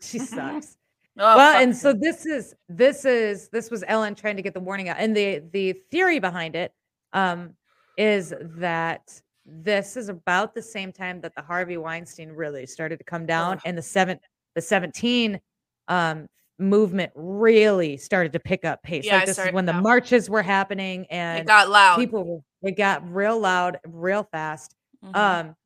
[0.00, 0.18] She
[0.66, 0.76] sucks.
[1.18, 4.60] Oh, well, and so this is this is this was Ellen trying to get the
[4.60, 6.72] warning out, and the the theory behind it
[7.12, 7.54] um,
[7.96, 13.04] is that this is about the same time that the Harvey Weinstein really started to
[13.04, 13.62] come down, Ugh.
[13.64, 14.18] and the seven
[14.56, 15.40] the seventeen
[15.88, 16.26] um,
[16.58, 19.04] movement really started to pick up pace.
[19.04, 21.96] Yeah, like this is when the marches were happening, and it got loud.
[21.98, 24.74] people were- it got real loud, real fast.
[25.04, 25.14] Mhm.
[25.14, 25.56] Um,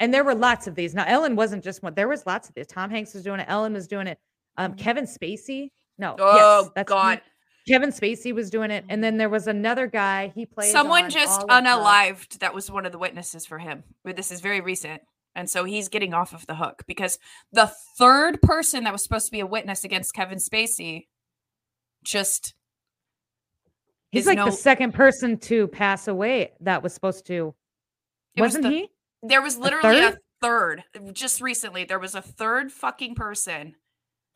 [0.00, 0.94] and there were lots of these.
[0.94, 1.94] Now, Ellen wasn't just one.
[1.94, 2.66] There was lots of these.
[2.66, 3.46] Tom Hanks was doing it.
[3.48, 4.18] Ellen was doing it.
[4.56, 4.78] Um, Mhm.
[4.78, 5.70] Kevin Spacey.
[5.98, 6.16] No.
[6.18, 7.18] oh yes, that's God.
[7.18, 10.32] who- Kevin Spacey was doing it, and then there was another guy.
[10.34, 10.72] He played.
[10.72, 13.84] Someone just unalived that was one of the witnesses for him.
[14.02, 15.02] But this is very recent.
[15.36, 17.18] And so he's getting off of the hook because
[17.52, 21.06] the third person that was supposed to be a witness against Kevin Spacey
[22.02, 22.54] just
[24.10, 26.52] He's like no- the second person to pass away.
[26.60, 27.54] That was supposed to.
[28.34, 28.88] It was Wasn't the- he?
[29.22, 30.82] There was literally a third?
[30.94, 31.14] third?
[31.14, 31.84] just recently.
[31.84, 33.76] There was a third fucking person.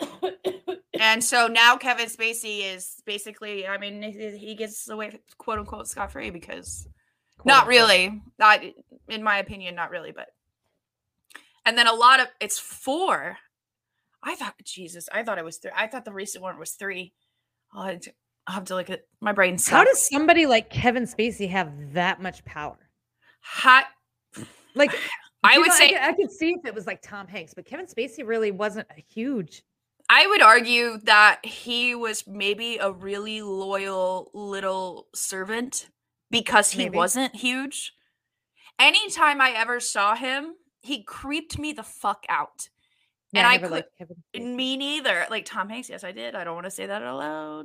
[1.01, 6.13] and so now Kevin Spacey is basically, I mean, he gets away, quote unquote, scot
[6.13, 6.89] free because
[7.45, 8.61] not really, not
[9.09, 10.29] in my opinion, not really, but.
[11.67, 13.39] And then a lot of it's four.
[14.23, 15.71] I thought, Jesus, I thought it was three.
[15.75, 17.13] I thought the recent one was three.
[17.75, 18.15] Oh, it-
[18.47, 19.57] I'll have to look at my brain.
[19.67, 22.77] How does somebody like Kevin Spacey have that much power?
[23.41, 23.87] Hot?
[24.75, 24.95] Like,
[25.43, 27.55] I would know, say I, could- I could see if it was like Tom Hanks,
[27.55, 29.63] but Kevin Spacey really wasn't a huge.
[30.09, 35.89] I would argue that he was maybe a really loyal little servant
[36.31, 36.97] because he Maybe.
[36.97, 37.93] wasn't huge.
[38.79, 42.69] Anytime I ever saw him, he creeped me the fuck out.
[43.33, 43.83] Yeah, and I never
[44.35, 44.43] could.
[44.43, 45.27] Me neither.
[45.31, 46.35] Like Tom Hanks, yes, I did.
[46.35, 47.65] I don't want to say that out loud.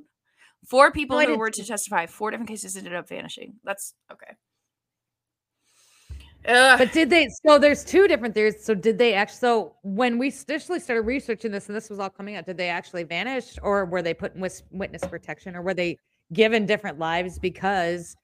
[0.67, 3.55] Four people I who were to testify, four different cases ended up vanishing.
[3.63, 4.33] That's okay.
[6.47, 6.77] Ugh.
[6.79, 7.27] But did they?
[7.45, 8.63] So there's two different theories.
[8.63, 9.37] So did they actually?
[9.39, 12.69] So when we initially started researching this, and this was all coming out, did they
[12.69, 15.97] actually vanish, or were they put in witness protection, or were they
[16.31, 18.15] given different lives because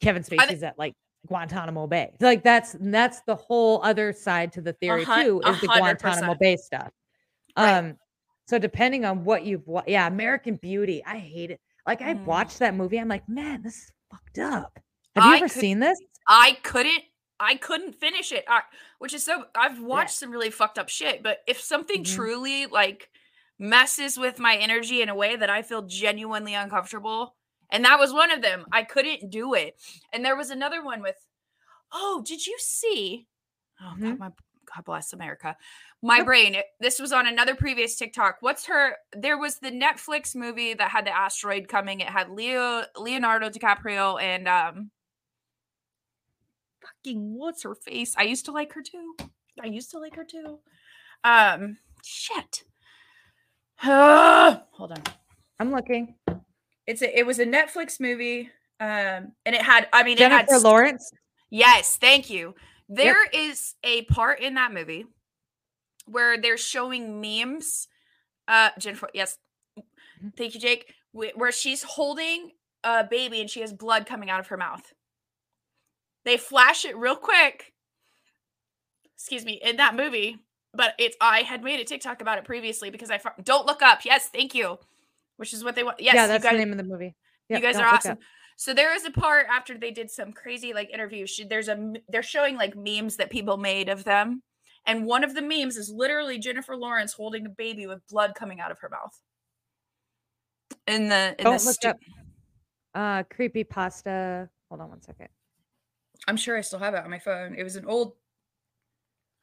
[0.00, 0.94] Kevin Spacey's at like
[1.28, 2.12] Guantanamo Bay?
[2.20, 6.34] Like that's that's the whole other side to the theory too, is the Guantanamo.
[6.34, 6.90] Bay stuff.
[7.56, 7.78] Right.
[7.78, 7.96] Um,
[8.48, 11.60] so depending on what you've wa- yeah, American Beauty, I hate it.
[11.86, 12.24] Like I Mm.
[12.24, 14.78] watched that movie, I'm like, man, this is fucked up.
[15.14, 15.98] Have you I ever could- seen this?
[16.28, 17.02] I couldn't
[17.38, 18.44] I couldn't finish it.
[18.48, 18.62] I,
[18.98, 22.14] which is so I've watched some really fucked up shit, but if something Mhm.
[22.14, 23.10] truly like
[23.58, 27.36] messes with my energy in a way that I feel genuinely uncomfortable,
[27.70, 29.78] and that was one of them, I couldn't do it.
[30.12, 31.16] And there was another one with
[31.92, 33.28] Oh, did you see?
[33.80, 34.00] Oh Mhm.
[34.10, 34.30] God, my
[34.74, 35.56] God bless America.
[36.02, 36.26] My Yep.
[36.26, 36.54] brain.
[36.56, 38.38] it- this was on another previous TikTok.
[38.40, 38.96] What's her?
[39.12, 42.00] There was the Netflix movie that had the asteroid coming.
[42.00, 44.90] It had Leo Leonardo DiCaprio and um
[47.06, 48.14] fucking what's her face?
[48.16, 49.14] I used to like her too.
[49.62, 50.58] I used to like her too.
[51.24, 52.64] Um shit.
[53.78, 55.02] Hold on.
[55.58, 56.14] I'm looking.
[56.86, 58.50] It's a, it was a Netflix movie.
[58.80, 61.10] Um and it had I mean it had Jennifer Lawrence.
[61.50, 62.54] Yes, thank you.
[62.88, 65.06] There is a part in that movie
[66.06, 67.88] where they're showing memes.
[68.46, 69.38] Uh, Jennifer, yes,
[69.76, 70.36] Mhm.
[70.36, 70.94] thank you, Jake.
[71.12, 72.52] Where she's holding
[72.84, 74.92] a baby and she has blood coming out of her mouth.
[76.26, 77.72] They flash it real quick.
[79.14, 80.38] Excuse me, in that movie,
[80.74, 84.04] but it's I had made a TikTok about it previously because I don't look up.
[84.04, 84.76] Yes, thank you.
[85.36, 86.00] Which is what they want.
[86.00, 87.14] Yes, yeah, you that's guys, the name of the movie.
[87.48, 88.18] you guys are awesome.
[88.56, 91.40] So there is a part after they did some crazy like interviews.
[91.48, 94.42] There's a they're showing like memes that people made of them,
[94.84, 98.58] and one of the memes is literally Jennifer Lawrence holding a baby with blood coming
[98.58, 99.16] out of her mouth.
[100.88, 101.98] In the in Don't the look stu- up.
[102.94, 104.48] Uh, creepy pasta.
[104.68, 105.28] Hold on one second.
[106.26, 107.54] I'm sure I still have it on my phone.
[107.54, 108.14] It was an old.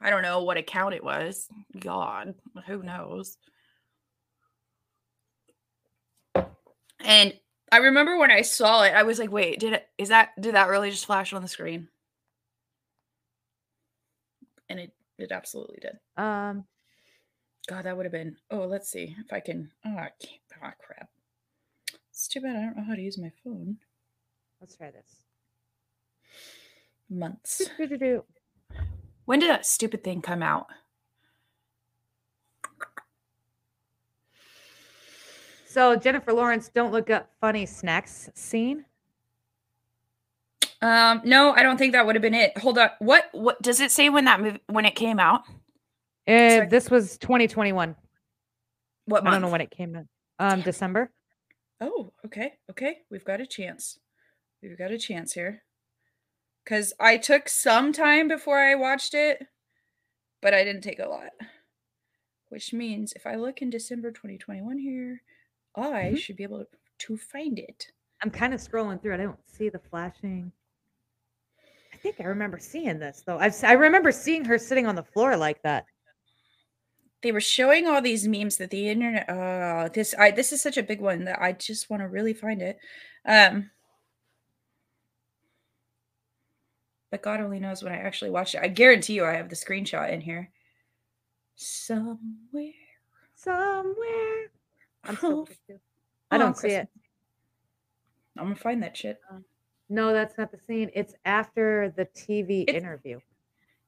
[0.01, 1.47] I don't know what account it was.
[1.80, 2.36] God,
[2.67, 3.38] who knows?
[6.99, 7.34] And
[7.71, 9.88] I remember when I saw it, I was like, "Wait, did it?
[9.97, 10.39] Is that?
[10.39, 11.88] Did that really just flash on the screen?"
[14.69, 15.99] And it it absolutely did.
[16.21, 16.65] Um,
[17.67, 18.38] God, that would have been.
[18.51, 19.71] Oh, let's see if I can.
[19.86, 20.41] Oh, I can't.
[20.63, 21.09] Oh, crap.
[22.09, 23.78] It's too bad I don't know how to use my phone.
[24.61, 25.22] let's try this.
[27.14, 27.70] Months.
[29.26, 30.68] When did that stupid thing come out?
[35.66, 38.86] So Jennifer Lawrence, don't look up funny snacks scene.
[40.84, 42.57] Um, no, I don't think that would have been it.
[42.57, 42.89] Hold on.
[42.99, 45.41] What what does it say when that movie when it came out?
[46.28, 47.95] Uh, this was 2021.
[49.05, 50.05] What I don't know when it came out.
[50.39, 51.09] Um, December.
[51.82, 52.53] Oh, okay.
[52.70, 52.97] Okay.
[53.09, 53.97] We've got a chance.
[54.61, 55.64] We've got a chance here.
[56.66, 59.45] Cuz I took some time before I watched it,
[60.41, 61.32] but I didn't take a lot.
[62.49, 65.22] Which means if I look in December 2021 here,
[65.76, 66.18] I Mhm.
[66.18, 66.68] should be able to,
[66.99, 67.91] to find it.
[68.22, 69.16] I'm kind of scrolling through.
[69.16, 70.51] I don't see the flashing.
[71.93, 73.38] I think I remember seeing this though.
[73.39, 75.86] I've, I remember seeing her sitting on the floor like that.
[77.22, 80.76] they were showing all these memes that the internet uh this i this is such
[80.78, 82.78] a big one that i just want to really find it
[83.26, 83.72] um
[87.14, 89.55] but god only knows when i actually watched it i guarantee you i have the
[89.55, 90.49] screenshot in here
[91.55, 92.72] somewhere
[93.36, 94.49] Somewhere.
[95.03, 95.47] I'm Oh.
[96.32, 96.88] I don't see it.
[98.38, 99.45] i'm gonna find that shit um,
[99.89, 100.89] No, that's not the scene.
[100.95, 103.20] It's after the TV It's- interview.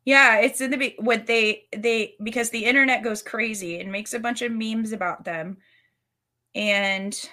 [0.03, 4.13] yeah it's in the be- what they they because the internet goes crazy and makes
[4.13, 5.57] a bunch of memes about them
[6.53, 7.27] and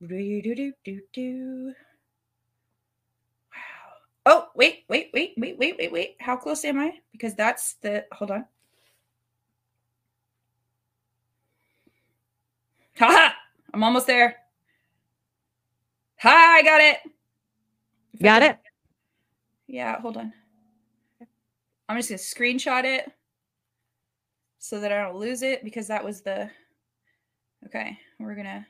[0.00, 1.74] do-do-do-do-do.
[1.74, 1.74] Wow.
[4.30, 6.16] Oh, wait, wait, wait, wait, wait, wait, wait.
[6.20, 6.98] How close am I?
[7.12, 8.44] Because that's the hold on.
[12.98, 13.32] Haha!
[13.72, 14.36] I'm almost there.
[16.18, 16.98] Hi, I got it.
[18.22, 18.58] Got it?
[19.66, 20.34] Yeah, hold on.
[21.88, 23.10] I'm just gonna screenshot it
[24.58, 26.50] so that I don't lose it because that was the
[27.64, 27.98] okay.
[28.18, 28.66] We're gonna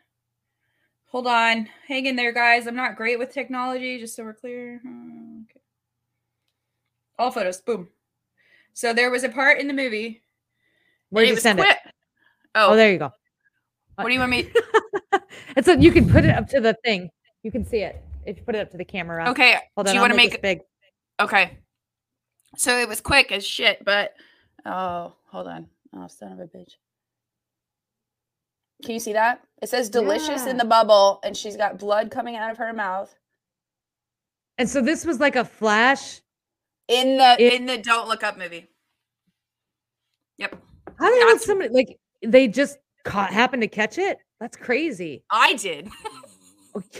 [1.07, 1.69] Hold on.
[1.89, 2.69] Hang in there, guys.
[2.69, 4.81] I'm not great with technology, just so we're clear.
[4.87, 5.18] Okay.
[7.19, 7.61] All photos.
[7.61, 7.89] Boom.
[8.73, 10.23] So there was a part in the movie.
[11.11, 11.65] Where'd and you send it?
[11.65, 11.95] quick-
[12.55, 13.13] Oh, Oh, there you go.
[13.97, 14.51] what do you want me?
[15.57, 17.11] and so you can put it up to the thing.
[17.43, 19.31] You can see it if you put it up to the camera.
[19.31, 19.59] Okay.
[19.77, 19.95] Hold do on.
[19.95, 20.61] you want to make make this big?
[21.21, 21.59] Okay.
[22.57, 24.15] So it was quick as shit, but
[24.65, 25.67] oh, hold on.
[25.95, 26.73] Oh, son of a bitch.
[28.85, 29.43] Can you see that?
[29.61, 33.13] It says delicious in the bubble, and she's got blood coming out of her mouth.
[34.57, 36.21] And so this was like a flash.
[36.89, 38.67] In the It- in the Don't Look Up movie.
[40.39, 40.57] Yep.
[40.99, 44.19] How did That's- somebody like they just caught happened to catch it?
[44.41, 45.25] That's crazy.
[45.31, 45.89] I did.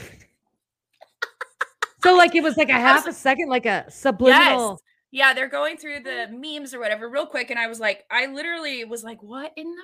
[2.03, 4.71] so like it was like a half a second, like a subliminal.
[4.71, 4.79] Yes.
[5.11, 7.49] Yeah, they're going through the memes or whatever real quick.
[7.49, 9.83] And I was like, I literally was like, what in the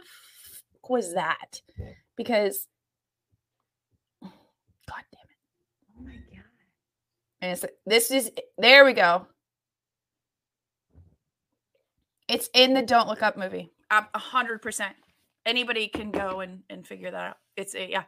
[0.88, 1.62] was that?
[2.16, 2.68] Because
[4.22, 4.32] God
[5.12, 5.97] damn it.
[5.97, 6.43] Oh my god.
[7.41, 8.30] And it's like, this is
[8.60, 9.26] there we go.
[12.28, 13.72] It's in the Don't Look Up movie.
[13.92, 14.96] A hundred percent.
[15.46, 17.38] Anybody can go and, and figure that out.
[17.56, 18.04] It's a yeah.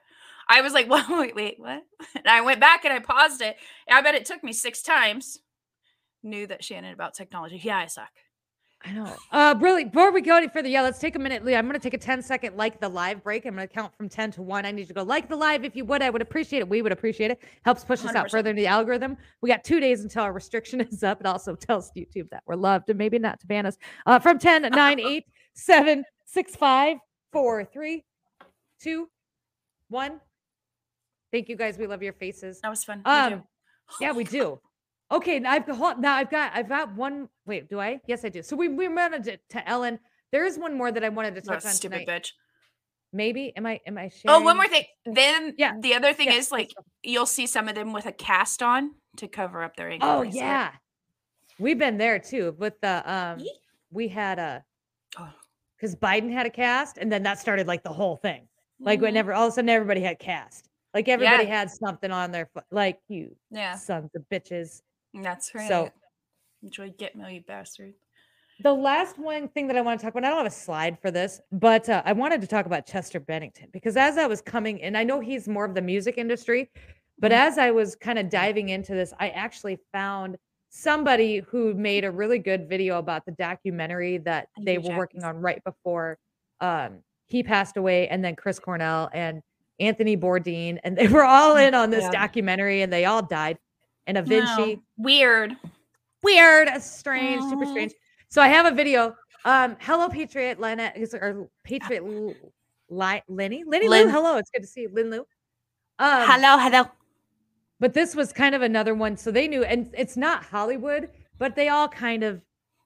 [0.50, 1.84] I was like, well, wait, wait, what?
[2.16, 3.58] And I went back and I paused it.
[3.90, 5.40] I bet it took me six times.
[6.24, 7.62] Knew that Shannon about technology.
[7.64, 8.12] Yeah, I suck.
[8.86, 9.16] I know.
[9.32, 11.44] Uh, really, before we go any further, yeah, let's take a minute.
[11.44, 13.46] Leah, I'm going to take a 10 second like the live break.
[13.46, 14.66] I'm going to count from 10 to 1.
[14.66, 16.02] I need you to go like the live if you would.
[16.02, 16.70] I would appreciate it.
[16.70, 17.42] We would appreciate it.
[17.66, 19.18] Helps push us out further in the algorithm.
[19.42, 21.20] We got two days until our restriction is up.
[21.20, 23.78] It also tells YouTube that we're loved and maybe not to ban us.
[24.06, 25.24] Uh, from 10, 9, 8,
[25.56, 26.98] 7, 6, 5,
[27.34, 28.04] 4, 3,
[28.82, 29.10] 2,
[29.90, 30.22] 1.
[31.32, 31.78] Thank you guys.
[31.78, 32.62] We love your faces.
[32.62, 33.02] That was fun.
[33.06, 33.44] Um, do.
[34.00, 34.60] yeah, we do.
[35.12, 37.30] Okay, now I've got now I've got I've got one.
[37.46, 38.00] Wait, do I?
[38.08, 38.42] Yes, I do.
[38.44, 40.00] So we we managed it to Ellen.
[40.32, 42.22] There is one more that I wanted to touch on stupid tonight.
[42.24, 42.32] bitch.
[43.14, 44.38] Maybe am I am I sharing?
[44.38, 44.84] Oh, one more thing.
[45.06, 46.72] Then Yeah, the other thing yeah, is like
[47.04, 50.10] you'll see some of them with a cast on to cover up their ankle.
[50.10, 50.36] Oh bracelet.
[50.44, 50.72] yeah,
[51.58, 52.54] we've been there too.
[52.58, 53.42] With the um,
[53.92, 54.64] we had a
[55.18, 55.32] Oh.
[55.78, 58.50] because Biden had a cast, and then that started like the whole thing.
[58.80, 59.04] Like Mhm.
[59.04, 60.68] whenever all of a sudden everybody had cast.
[60.94, 61.60] Like everybody Yeah.
[61.60, 62.66] had something on their foot.
[62.72, 64.82] Like you Yeah, sons of bitches.
[65.24, 65.68] That's right.
[65.68, 65.92] So
[66.64, 67.94] enjoy get me, you bastard.
[68.64, 70.98] The last one thing that I want to talk about, I don't have a slide
[71.00, 74.42] for this, but uh, I wanted to talk about Chester Bennington because as I was
[74.42, 76.72] coming in, I know he's more of the music industry,
[77.20, 77.36] but Mhm.
[77.36, 80.38] as I was kind of diving into this, I actually found
[80.70, 85.38] somebody who made a really good video about the documentary that they were working on
[85.38, 86.18] right before
[86.60, 89.44] um, he passed away, and then Chris Cornell and
[89.80, 92.22] Anthony Bourdain, and they were all in on this Yeah.
[92.22, 93.60] documentary, and they all died.
[94.08, 94.24] And a.
[94.24, 95.56] Vinci, Weird.
[96.24, 97.94] weird, strange, super strange.
[98.30, 99.16] So I have a video.
[99.46, 102.34] Um, hello, Patriot Lena, is or Patriot L-
[102.90, 104.10] Li- Lenny, Lenny Lou.
[104.10, 105.20] Hello, it's good to see you, Lynn Lou.
[106.00, 106.86] Um, hello, hello.
[107.80, 111.56] But this was kind of another one, so they knew, and it's not Hollywood, but
[111.56, 112.42] they all kind of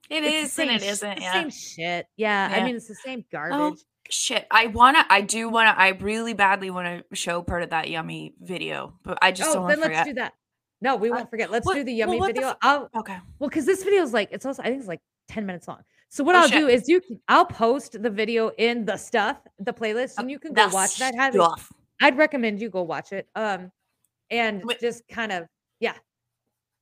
[0.09, 1.21] it's the and it isn't.
[1.21, 1.33] Yeah.
[1.33, 2.05] same shit.
[2.17, 3.79] Yeah, I mean it's the same Oh, garbage.
[4.09, 4.45] shit.
[4.51, 5.05] I wanna.
[5.09, 5.73] I do wanna.
[5.77, 9.53] I really badly want to show part of that yummy video, but I just oh,
[9.53, 10.33] don't want to let's do that.
[10.81, 11.51] No, we Uh, won't forget.
[11.51, 12.49] Let's what- do the yummy the video.
[12.49, 13.17] f- I'll Okay.
[13.39, 15.83] well, because this video is like it's also I think it's like ten minutes long.
[16.09, 16.59] So what Oh, I'll shit.
[16.59, 20.39] do is you can I'll post the video in the stuff, the playlist, and you
[20.39, 21.15] can go watch that.
[21.15, 21.71] Have stuff.
[22.01, 23.29] I'd recommend you go watch it.
[23.35, 23.71] Um,
[24.31, 24.79] and Wait.
[24.79, 25.47] just kind of
[25.79, 25.93] yeah,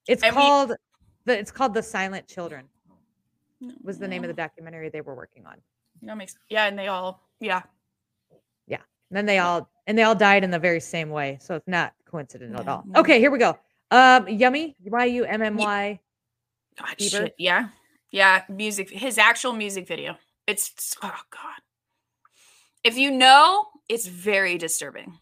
[0.08, 0.74] it's called
[1.26, 2.70] the it's called the Silent Children
[3.84, 5.62] was the name of the documentary they were working on.
[6.04, 6.38] That makes.
[6.48, 7.28] Yeah, and they all.
[7.42, 7.62] Yeah.
[8.68, 8.78] Yeah.
[9.10, 11.68] And then they all and they all died in the very same way, so it's
[11.68, 12.84] not coincidental at all.
[12.88, 13.02] no.
[13.02, 13.60] Okay, here we go.
[13.92, 16.00] Um, yummy, Y U M M Y.
[16.78, 17.10] God, Bieber?
[17.10, 17.36] shit.
[17.38, 17.70] Yeah.
[18.12, 18.44] Yeah.
[18.50, 18.90] Music.
[18.90, 20.18] His actual music video.
[20.48, 20.96] It's.
[21.02, 21.62] Oh God.
[22.84, 25.18] If you know, it's very disturbing.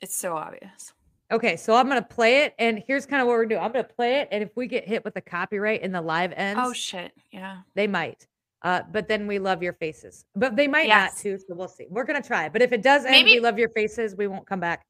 [0.00, 0.92] It's so obvious.
[1.30, 3.62] Okay, so I'm gonna play it, and here's kind of what we're doing.
[3.62, 6.32] I'm gonna play it, and if we get hit with a copyright in the live
[6.36, 7.12] ends, Oh shit.
[7.30, 7.58] Yeah.
[7.74, 8.26] they might.
[8.62, 10.24] Uh, but then we love your faces.
[10.34, 11.12] But they might Yes.
[11.14, 11.86] not too, so we'll see.
[11.88, 12.48] We're gonna try.
[12.50, 14.84] But if it does end, we love your faces, we won't come back.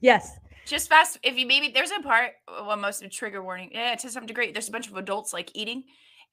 [0.00, 0.38] Yes.
[0.66, 1.18] Just fast.
[1.22, 2.32] If you maybe there's a part.
[2.48, 3.70] Well, most of the trigger warning.
[3.72, 5.84] Yeah, to some degree, there's a bunch of adults like eating,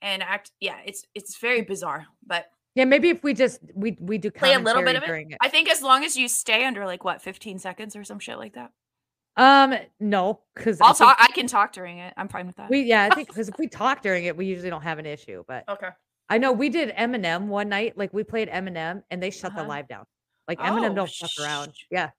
[0.01, 0.51] and act.
[0.59, 2.05] Yeah, it's it's very bizarre.
[2.25, 5.09] But Yeah, maybe if we just we we do play a little bit of it.
[5.29, 5.37] it.
[5.41, 8.37] I think as long as you stay under like what 15 seconds or some shit
[8.37, 8.71] like that.
[9.37, 11.15] Um, no, because I'll talk.
[11.19, 12.13] I can talk during it.
[12.17, 12.69] I'm fine with that.
[12.69, 15.05] We yeah, I think because if we talk during it, we usually don't have an
[15.05, 15.43] issue.
[15.47, 15.89] But okay.
[16.29, 17.97] I know we did Eminem one night.
[17.97, 19.69] Like we played Eminem, and they shut the Uh-huh.
[19.69, 20.05] live down.
[20.47, 21.73] Like Eminem Oh, don't fuck around.
[21.89, 22.09] Yeah,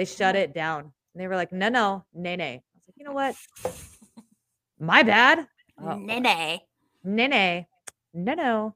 [0.00, 0.80] they shut it down.
[0.80, 2.54] And they were like, no, no, nay, nay.
[2.54, 3.36] I was like, you know what?
[4.80, 5.46] My bad.
[5.78, 6.22] Oh, Nene.
[6.22, 6.62] nay,
[7.04, 7.68] nay,
[8.14, 8.74] no, no.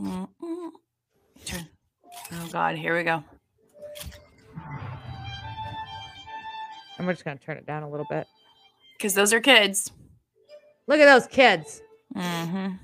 [0.00, 0.70] Mm-mm.
[1.44, 1.66] Turn.
[2.32, 3.24] Oh God, here we go.
[6.96, 8.28] I'm just gonna turn it down a little bit.
[8.96, 9.90] Because those are kids.
[10.86, 11.82] Look at those kids
[12.14, 12.74] Mm-hmm.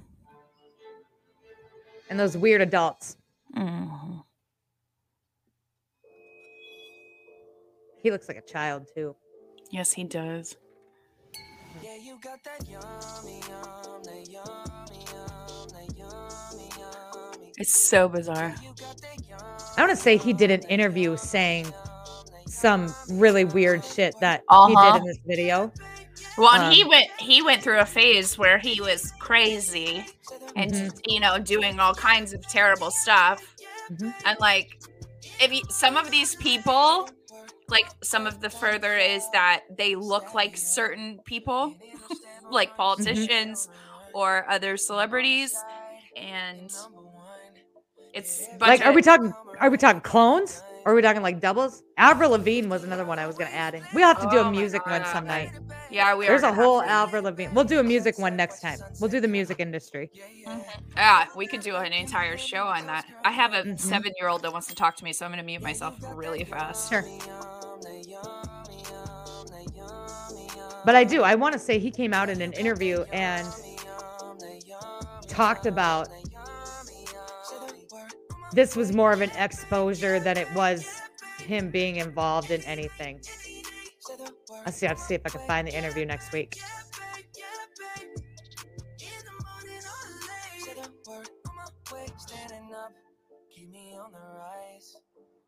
[2.10, 3.16] and those weird adults.
[3.56, 4.17] Mm-hmm.
[8.08, 9.14] He looks like a child too.
[9.70, 10.56] Yes, he does.
[17.58, 18.54] It's so bizarre.
[19.76, 21.66] I want to say he did an interview saying
[22.46, 24.92] some really weird shit that he Uh-huh.
[24.92, 25.70] did in this video.
[26.38, 30.06] Well, and he Um, went he went through a phase where he was crazy
[30.56, 31.00] and Mhm.
[31.06, 33.54] you know doing all kinds of terrible stuff.
[33.90, 34.14] Mhm.
[34.24, 34.80] And like
[35.40, 37.08] if you, some of these people
[37.68, 41.74] like some of the further is that they look like certain people
[42.50, 43.68] like politicians
[44.14, 45.52] or other celebrities
[46.16, 46.70] and
[48.14, 49.32] it's Like, are we talking?
[49.60, 50.62] Are we talking clones?
[50.84, 51.82] Or are we talking like doubles?
[51.98, 53.82] Avril Lavigne was another one I was gonna add in.
[53.92, 55.50] We have to do Oh a my music one some night.
[55.90, 57.52] yeah we There's a whole to- Avril Lavigne.
[57.52, 58.78] We'll do a music one next time.
[58.98, 60.10] We'll do the music industry.
[60.96, 63.04] Yeah, we could do an entire show on that.
[63.24, 63.78] I have a Mhm.
[63.78, 65.96] seven year old that wants to talk to me, so I'm going to mute myself
[66.00, 66.88] really fast.
[66.88, 67.04] Sure.
[70.84, 71.22] But I do.
[71.22, 73.46] I want to say he came out in an interview and
[75.26, 76.08] talked about
[78.52, 81.00] this was more of an exposure than it was
[81.38, 83.20] him being involved in anything.
[84.64, 84.86] Let's see.
[84.86, 86.58] I have to see if I can find the interview next week.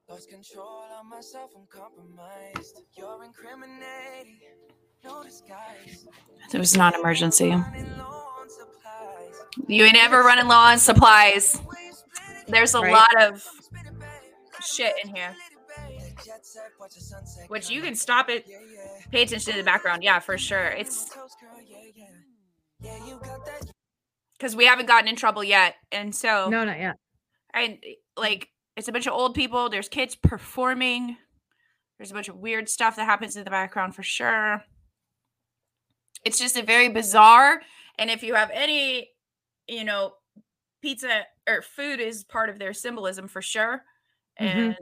[0.08, 2.82] Lost control of myself, I'm compromised.
[2.96, 4.40] You're incriminating.
[6.52, 7.50] It was non emergency.
[7.50, 9.34] Running low on supplies.
[9.68, 11.60] You ain't ever running low on supplies.
[12.48, 12.92] There's a Right.
[12.92, 13.44] lot of
[14.64, 15.34] shit in here,
[17.48, 18.46] which you can stop it.
[19.12, 20.02] Pay attention to the background.
[20.02, 20.66] Yeah, for sure.
[20.66, 21.10] It's
[24.38, 25.76] because we haven't gotten in trouble yet.
[25.92, 26.96] And so, No, not yet.
[27.54, 27.78] and
[28.16, 31.16] like it's a bunch of old people there's kids performing
[31.98, 34.64] there's a bunch of weird stuff that happens in the background for sure
[36.24, 37.60] it's just a very bizarre
[37.98, 39.08] and if you have any
[39.68, 40.12] you know
[40.82, 43.82] pizza or food is part of their symbolism for sure
[44.40, 44.46] Mhm.
[44.68, 44.76] and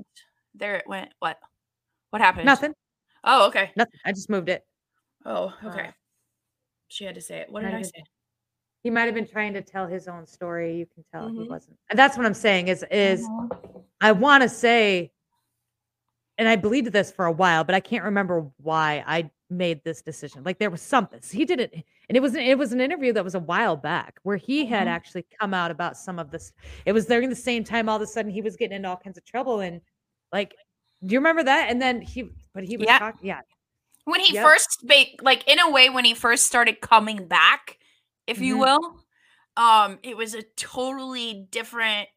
[0.54, 1.38] there it went what
[2.10, 2.74] what happened Nothing.
[3.24, 4.00] oh okay Nothing.
[4.04, 4.64] I just moved it.
[5.24, 5.92] oh okay Uh,
[6.88, 8.02] she had to say it what did i say
[8.82, 10.76] He might have been trying to tell his own story.
[10.76, 11.48] You can tell he Mhm.
[11.48, 11.76] wasn't.
[11.90, 13.84] And that's what I'm saying is is Mhm.
[14.00, 15.10] I want to say,
[16.38, 20.02] and I believed this for a while, but I can't remember why I made this
[20.02, 20.42] decision.
[20.44, 23.34] Like there was something he didn't, and it was it was an interview that was
[23.34, 24.92] a while back where he had Mhm.
[24.92, 26.52] actually come out about some of this.
[26.86, 28.96] It was during the same time all of a sudden he was getting into all
[28.96, 29.80] kinds of trouble and
[30.32, 30.54] like,
[31.04, 31.70] do you remember that?
[31.70, 32.98] And then he, but he was Yeah.
[32.98, 33.40] talking, yeah,
[34.04, 34.44] when he Yep.
[34.44, 34.84] first
[35.22, 37.78] like in a way when he first started coming back
[38.26, 38.60] if you Mhm.
[38.60, 39.04] will
[39.56, 42.08] um it was a totally different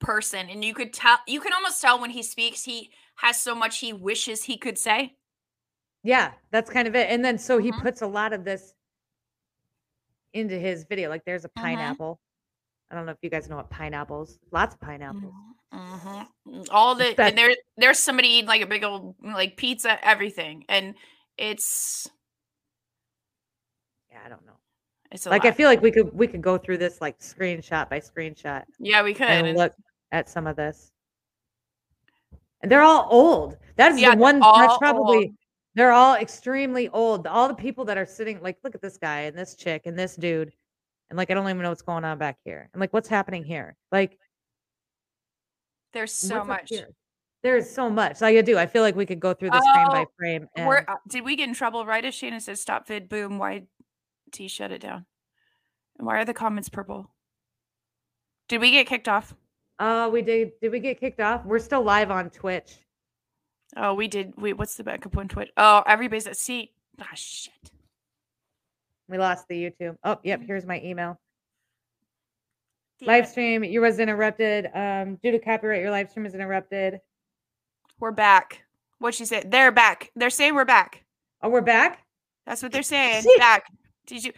[0.00, 3.54] person and you could tell you can almost tell when he speaks he has so
[3.54, 5.14] much he wishes he could say
[6.02, 7.10] yeah, that's kind of it.
[7.10, 7.82] And then so he Mhm.
[7.82, 8.74] puts a lot of this
[10.32, 11.08] into his video.
[11.08, 11.62] Like there's a Mhm.
[11.62, 12.20] pineapple.
[12.90, 14.38] I don't know if you guys know what pineapples.
[14.50, 15.32] Lots of pineapples.
[15.72, 16.26] Mhm.
[16.72, 20.96] all the and there there's somebody eating like a big old like pizza everything and
[21.38, 22.10] it's
[24.10, 24.58] Yeah, I don't know.
[25.12, 27.88] it's a like I feel like we could we could go through this like screenshot
[27.88, 29.72] by screenshot yeah we could and look
[30.10, 30.90] at some of this.
[32.62, 33.56] And they're all old.
[33.76, 35.36] That is Yeah, the one that's probably old.
[35.74, 37.26] They're all extremely old.
[37.26, 39.98] All the people that are sitting like look at this guy and this chick and
[39.98, 40.52] this dude.
[41.08, 42.68] And like I don't even know what's going on back here.
[42.72, 43.76] And like what's happening here?
[43.90, 44.18] Like
[45.92, 46.72] there's so much?
[47.42, 48.20] There is so much.
[48.20, 48.58] Like I do.
[48.58, 50.46] I feel like we could go through this frame by Oh, frame.
[50.56, 51.86] And uh, did we get in trouble?
[51.86, 53.62] Right as Shannon says, "Stop vid, boom." Why
[54.30, 55.06] T shut it down?
[55.98, 57.10] And why are the comments purple?
[58.48, 59.34] Did we get kicked off?
[59.78, 61.44] uh we did did we get kicked off?
[61.46, 62.78] We're still live on Twitch.
[63.76, 64.34] Oh, we did.
[64.36, 65.50] Wait, what's the backup on Twitch?
[65.56, 66.72] Oh, everybody's at see.
[67.00, 67.52] Ah, shit.
[69.08, 69.96] We lost the YouTube.
[70.04, 71.18] Oh, yep, here's my email.
[73.00, 77.00] Damn live stream you was interrupted um due to copyright your live stream is interrupted
[77.98, 78.62] We're back.
[78.98, 79.50] What'd she said?
[79.50, 80.10] They're back.
[80.16, 81.04] They're saying we're back.
[81.42, 82.04] oh we're back
[82.46, 83.22] That's what they're saying.
[83.22, 83.38] Shit.
[83.38, 83.64] Back.
[84.06, 84.32] Did you?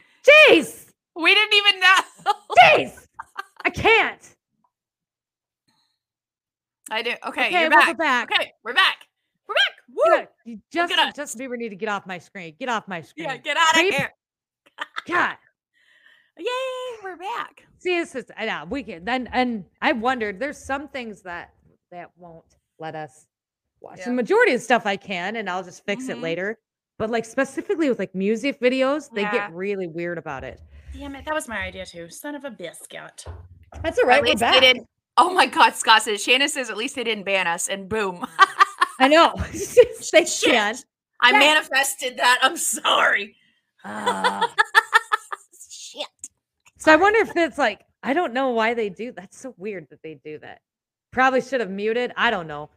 [0.49, 0.87] jeez
[1.17, 2.33] We didn't even know.
[2.63, 3.07] jeez
[3.65, 4.37] i can't
[6.91, 7.11] I do.
[7.27, 7.89] Okay, okay you're back.
[7.89, 9.09] we're back Okay, we're back.
[9.49, 10.27] We're back.
[10.47, 10.57] Woo!
[10.73, 11.15] Get out- at us.
[11.17, 12.55] Justin Bieber need to get off my screen.
[12.59, 13.29] Get off my screen.
[13.29, 14.11] Yeah, get out of here.
[15.07, 15.37] God.
[16.39, 16.47] Yay,
[17.05, 17.67] we're back.
[17.79, 19.05] See, this is I know we can.
[19.05, 20.39] Then and I wondered.
[20.41, 21.51] There's some things that
[21.91, 23.27] that won't let us
[23.81, 24.07] watch Yeah.
[24.07, 26.23] the majority of stuff I can, and I'll just fix it Mhm.
[26.23, 26.59] later.
[26.99, 29.33] But like specifically with like music videos, they Yeah.
[29.33, 30.61] get really weird about it.
[30.95, 32.09] Damn it, that was my idea too.
[32.09, 33.25] Son of a biscuit.
[33.83, 34.17] That's all right.
[34.19, 34.87] At We're least they didn't.
[35.19, 36.23] Oh my God, Scott says.
[36.23, 38.25] Shannon says at least they didn't ban us, and boom.
[38.99, 39.35] I know.
[40.13, 40.77] they can.
[41.21, 41.39] I Yeah.
[41.39, 42.39] manifested that.
[42.43, 43.37] I'm sorry.
[43.85, 44.53] Ah.
[45.71, 46.07] Shit.
[46.79, 49.13] so I wonder if it's like I don't know why they do.
[49.13, 50.61] That's so weird that they do that.
[51.13, 52.13] Probably should have muted.
[52.17, 52.71] I don't know.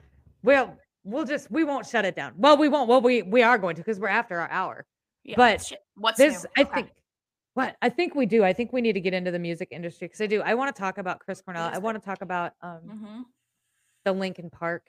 [0.44, 2.34] Well, we'll just we won't shut it down.
[2.38, 2.88] Well, we won't.
[2.90, 4.86] Well, we we are going to because we're after our hour.
[5.24, 5.80] Yeah, but shit.
[5.96, 6.50] What's there's new?
[6.58, 6.74] I Okay.
[6.74, 6.90] think
[7.56, 8.44] what I think we do.
[8.44, 10.42] I think we need to get into the music industry because I do.
[10.42, 11.72] I want to talk about Chris Cornell.
[11.74, 13.24] I want to talk about um Mhm.
[14.04, 14.88] the Linkin Park,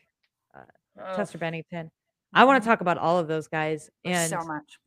[0.99, 1.91] Oh, Chester Bennington.
[2.35, 4.79] I want to talk about all of those guys and so much.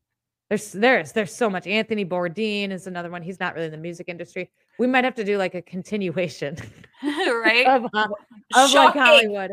[0.50, 1.68] there's there's there's so much.
[1.68, 3.22] Anthony Bourdain is another one.
[3.22, 4.50] He's not really in the music industry.
[4.78, 6.58] We might have to do like a continuation
[7.04, 7.66] right?
[7.68, 8.10] of, uh, of
[8.56, 9.02] like Shocking.
[9.02, 9.52] Hollywood.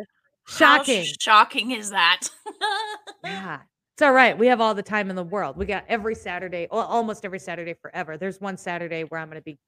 [0.48, 1.05] How Shocking.
[1.20, 2.28] shocking is that?
[3.24, 3.60] Yeah.
[3.94, 4.38] It's all right.
[4.38, 5.56] We have all the time in the world.
[5.56, 8.16] We got every Saturday, almost every Saturday forever.
[8.18, 9.59] There's one Saturday where I'm going to be,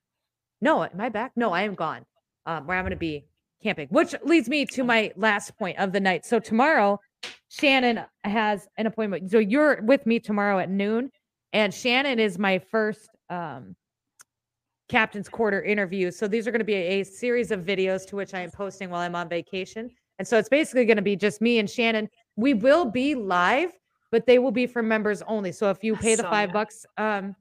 [0.60, 1.32] no, am I back?
[1.34, 2.04] No, I am gone,
[2.46, 3.24] um, where I'm going to be
[3.62, 6.24] camping, which leads me to my last point of the night.
[6.24, 7.00] So tomorrow,
[7.48, 9.30] Shannon has an appointment.
[9.30, 11.10] So you're with me tomorrow at noon,
[11.52, 13.74] and Shannon is my first um,
[14.88, 16.10] captain's quarter interview.
[16.10, 18.50] So these are going to be a, a series of videos to which I am
[18.50, 19.90] posting while I'm on vacation.
[20.18, 22.08] And so it's basically going to be just me and Shannon.
[22.36, 23.72] We will be live,
[24.10, 25.52] but they will be for members only.
[25.52, 26.52] So if you pay the five yeah.
[26.52, 27.36] bucks, um,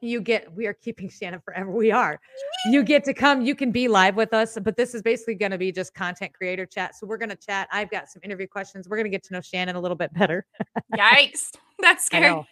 [0.00, 1.70] you get we are keeping Shannon forever.
[1.70, 2.20] We are.
[2.66, 5.52] You get to come, you can be live with us, but this is basically going
[5.52, 6.94] to be just content creator chat.
[6.94, 7.68] So we're going to chat.
[7.72, 8.88] I've got some interview questions.
[8.88, 10.46] We're going to get to know Shannon a little bit better.
[10.94, 11.52] Yikes.
[11.80, 12.28] That's scary.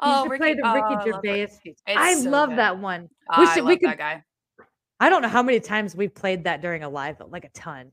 [0.00, 1.48] oh, you should play the oh, I Ricky love Gervais.
[1.86, 3.08] I so love that one.
[3.32, 4.24] Oh, we I should love we could that guy.
[4.98, 7.50] I don't know how many times we played that during a live, but like a
[7.50, 7.92] ton.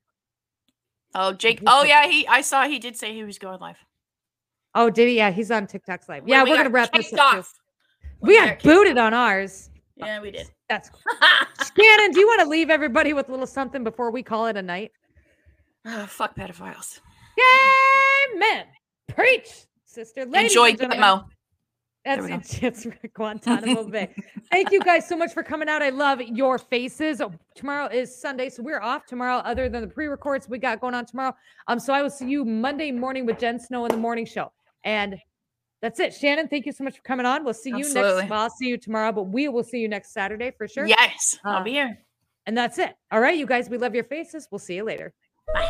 [1.16, 1.62] Oh, Jake.
[1.68, 2.08] Oh, yeah.
[2.08, 2.26] He.
[2.28, 2.68] I saw.
[2.68, 3.78] He did say he was going live.
[4.76, 5.18] Oh, did he?
[5.18, 6.28] Yeah, he's on TikTok's live.
[6.28, 7.34] Yeah, we we're gonna wrap this up off.
[7.34, 7.44] When
[8.24, 9.08] We got booted off.
[9.08, 9.70] on ours.
[9.98, 10.50] Yeah, we did.
[10.70, 10.90] That's
[11.78, 12.12] Shannon.
[12.12, 14.62] Do you want to leave everybody with a little something before we call it a
[14.62, 14.91] night?
[15.86, 17.00] Oh, fuck pedophiles.
[18.34, 18.66] Amen.
[19.10, 20.26] Preach, sister.
[20.26, 21.26] Ladies Enjoy Gitmo.
[22.06, 22.64] That's it.
[22.64, 24.14] It's Guantanamo Bay.
[24.52, 25.82] Thank you guys so much for coming out.
[25.82, 27.22] I love your faces.
[27.22, 29.38] Oh, Tomorrow is Sunday, so we're off tomorrow.
[29.38, 31.34] Other than the pre-records we got going on tomorrow,
[31.68, 34.52] um, so I will see you Monday morning with Jen Snow in the morning show.
[34.84, 35.18] And
[35.84, 36.14] that's it.
[36.14, 37.44] Shannon, thank you so much for coming on.
[37.44, 38.22] We'll see you Absolutely.
[38.22, 38.30] next.
[38.32, 40.88] Well, I'll see you tomorrow, but we will see you next Saturday for sure.
[40.88, 42.00] Yes, I'll Uh, be here.
[42.48, 42.96] And that's it.
[43.12, 43.70] All right, you guys.
[43.70, 44.48] We love your faces.
[44.50, 45.14] We'll see you later.
[45.54, 45.70] Bye.